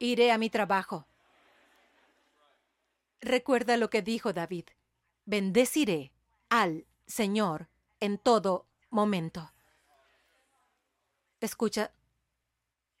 Iré 0.00 0.32
a 0.32 0.38
mi 0.38 0.50
trabajo. 0.50 1.06
Recuerda 3.20 3.76
lo 3.76 3.90
que 3.90 4.02
dijo 4.02 4.32
David. 4.32 4.64
Bendeciré 5.24 6.10
al 6.48 6.84
Señor 7.06 7.68
en 8.00 8.18
todo 8.18 8.66
momento. 8.90 9.52
Escucha, 11.40 11.92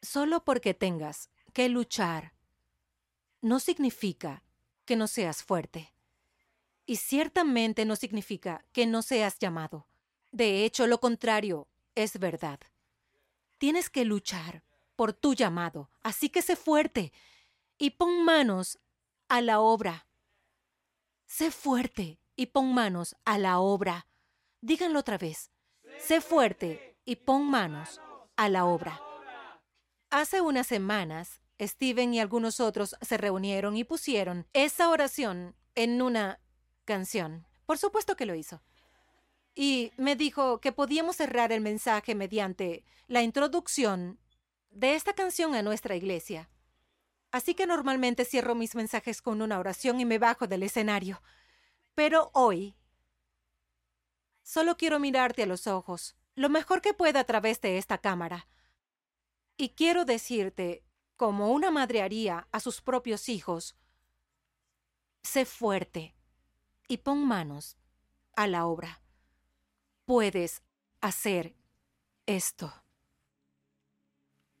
solo 0.00 0.44
porque 0.44 0.72
tengas 0.72 1.30
que 1.52 1.68
luchar 1.68 2.32
no 3.40 3.58
significa 3.58 4.44
que 4.84 4.94
no 4.94 5.08
seas 5.08 5.42
fuerte. 5.42 5.92
Y 6.92 6.96
ciertamente 6.96 7.86
no 7.86 7.96
significa 7.96 8.66
que 8.70 8.84
no 8.84 9.00
seas 9.00 9.38
llamado. 9.38 9.86
De 10.30 10.66
hecho, 10.66 10.86
lo 10.86 11.00
contrario 11.00 11.66
es 11.94 12.18
verdad. 12.18 12.60
Tienes 13.56 13.88
que 13.88 14.04
luchar 14.04 14.62
por 14.94 15.14
tu 15.14 15.32
llamado, 15.32 15.88
así 16.02 16.28
que 16.28 16.42
sé 16.42 16.54
fuerte 16.54 17.14
y 17.78 17.92
pon 17.92 18.26
manos 18.26 18.78
a 19.28 19.40
la 19.40 19.60
obra. 19.60 20.06
Sé 21.24 21.50
fuerte 21.50 22.20
y 22.36 22.48
pon 22.48 22.74
manos 22.74 23.16
a 23.24 23.38
la 23.38 23.58
obra. 23.58 24.06
Díganlo 24.60 24.98
otra 24.98 25.16
vez. 25.16 25.50
Sé 25.98 26.20
fuerte 26.20 26.98
y 27.06 27.16
pon 27.16 27.48
manos 27.48 28.02
a 28.36 28.50
la 28.50 28.66
obra. 28.66 29.00
Hace 30.10 30.42
unas 30.42 30.66
semanas, 30.66 31.40
Steven 31.58 32.12
y 32.12 32.20
algunos 32.20 32.60
otros 32.60 32.96
se 33.00 33.16
reunieron 33.16 33.78
y 33.78 33.84
pusieron 33.84 34.46
esa 34.52 34.90
oración 34.90 35.56
en 35.74 36.02
una 36.02 36.41
canción. 36.84 37.46
Por 37.66 37.78
supuesto 37.78 38.16
que 38.16 38.26
lo 38.26 38.34
hizo. 38.34 38.62
Y 39.54 39.92
me 39.96 40.16
dijo 40.16 40.60
que 40.60 40.72
podíamos 40.72 41.16
cerrar 41.16 41.52
el 41.52 41.60
mensaje 41.60 42.14
mediante 42.14 42.84
la 43.06 43.22
introducción 43.22 44.18
de 44.70 44.94
esta 44.94 45.12
canción 45.12 45.54
a 45.54 45.62
nuestra 45.62 45.96
iglesia. 45.96 46.48
Así 47.30 47.54
que 47.54 47.66
normalmente 47.66 48.24
cierro 48.24 48.54
mis 48.54 48.74
mensajes 48.74 49.22
con 49.22 49.42
una 49.42 49.58
oración 49.58 50.00
y 50.00 50.04
me 50.04 50.18
bajo 50.18 50.46
del 50.46 50.62
escenario. 50.62 51.22
Pero 51.94 52.30
hoy 52.34 52.74
Solo 54.42 54.76
quiero 54.76 54.98
mirarte 54.98 55.44
a 55.44 55.46
los 55.46 55.66
ojos, 55.66 56.16
lo 56.34 56.48
mejor 56.48 56.82
que 56.82 56.94
pueda 56.94 57.20
a 57.20 57.24
través 57.24 57.60
de 57.60 57.78
esta 57.78 57.98
cámara. 57.98 58.48
Y 59.56 59.70
quiero 59.70 60.04
decirte, 60.04 60.84
como 61.16 61.52
una 61.52 61.70
madre 61.70 62.02
haría 62.02 62.48
a 62.50 62.58
sus 62.58 62.80
propios 62.80 63.28
hijos, 63.28 63.76
sé 65.22 65.44
fuerte 65.44 66.16
y 66.92 66.98
pon 66.98 67.26
manos 67.26 67.78
a 68.36 68.46
la 68.46 68.66
obra. 68.66 69.00
Puedes 70.04 70.62
hacer 71.00 71.56
esto. 72.26 72.70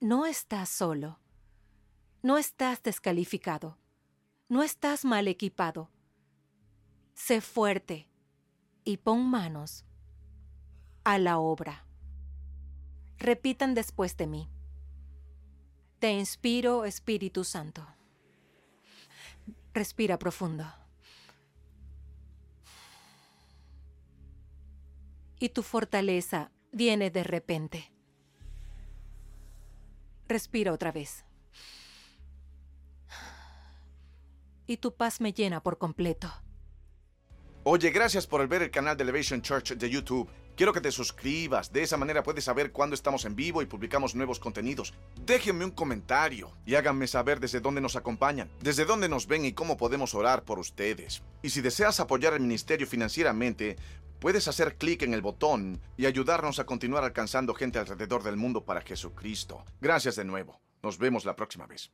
No 0.00 0.24
estás 0.24 0.70
solo. 0.70 1.20
No 2.22 2.38
estás 2.38 2.82
descalificado. 2.82 3.76
No 4.48 4.62
estás 4.62 5.04
mal 5.04 5.28
equipado. 5.28 5.90
Sé 7.12 7.42
fuerte 7.42 8.08
y 8.82 8.96
pon 8.96 9.26
manos 9.26 9.84
a 11.04 11.18
la 11.18 11.36
obra. 11.36 11.84
Repitan 13.18 13.74
después 13.74 14.16
de 14.16 14.26
mí. 14.26 14.48
Te 15.98 16.12
inspiro, 16.12 16.86
Espíritu 16.86 17.44
Santo. 17.44 17.86
Respira 19.74 20.18
profundo. 20.18 20.81
Y 25.42 25.48
tu 25.48 25.64
fortaleza 25.64 26.52
viene 26.70 27.10
de 27.10 27.24
repente. 27.24 27.92
Respira 30.28 30.72
otra 30.72 30.92
vez. 30.92 31.24
Y 34.68 34.76
tu 34.76 34.94
paz 34.94 35.20
me 35.20 35.32
llena 35.32 35.60
por 35.60 35.78
completo. 35.78 36.32
Oye, 37.64 37.90
gracias 37.90 38.24
por 38.28 38.46
ver 38.46 38.62
el 38.62 38.70
canal 38.70 38.96
de 38.96 39.02
Elevation 39.02 39.42
Church 39.42 39.72
de 39.72 39.90
YouTube. 39.90 40.30
Quiero 40.54 40.74
que 40.74 40.82
te 40.82 40.92
suscribas, 40.92 41.72
de 41.72 41.82
esa 41.82 41.96
manera 41.96 42.22
puedes 42.22 42.44
saber 42.44 42.72
cuándo 42.72 42.94
estamos 42.94 43.24
en 43.24 43.34
vivo 43.34 43.62
y 43.62 43.66
publicamos 43.66 44.14
nuevos 44.14 44.38
contenidos. 44.38 44.92
Déjenme 45.24 45.64
un 45.64 45.70
comentario 45.70 46.52
y 46.66 46.74
háganme 46.74 47.06
saber 47.06 47.40
desde 47.40 47.60
dónde 47.60 47.80
nos 47.80 47.96
acompañan, 47.96 48.50
desde 48.60 48.84
dónde 48.84 49.08
nos 49.08 49.26
ven 49.26 49.46
y 49.46 49.54
cómo 49.54 49.78
podemos 49.78 50.14
orar 50.14 50.44
por 50.44 50.58
ustedes. 50.58 51.22
Y 51.40 51.48
si 51.50 51.62
deseas 51.62 52.00
apoyar 52.00 52.34
al 52.34 52.40
ministerio 52.40 52.86
financieramente, 52.86 53.76
puedes 54.20 54.46
hacer 54.46 54.76
clic 54.76 55.02
en 55.02 55.14
el 55.14 55.22
botón 55.22 55.80
y 55.96 56.04
ayudarnos 56.04 56.58
a 56.58 56.66
continuar 56.66 57.02
alcanzando 57.02 57.54
gente 57.54 57.78
alrededor 57.78 58.22
del 58.22 58.36
mundo 58.36 58.62
para 58.64 58.82
Jesucristo. 58.82 59.64
Gracias 59.80 60.16
de 60.16 60.24
nuevo. 60.24 60.60
Nos 60.82 60.98
vemos 60.98 61.24
la 61.24 61.34
próxima 61.34 61.66
vez. 61.66 61.90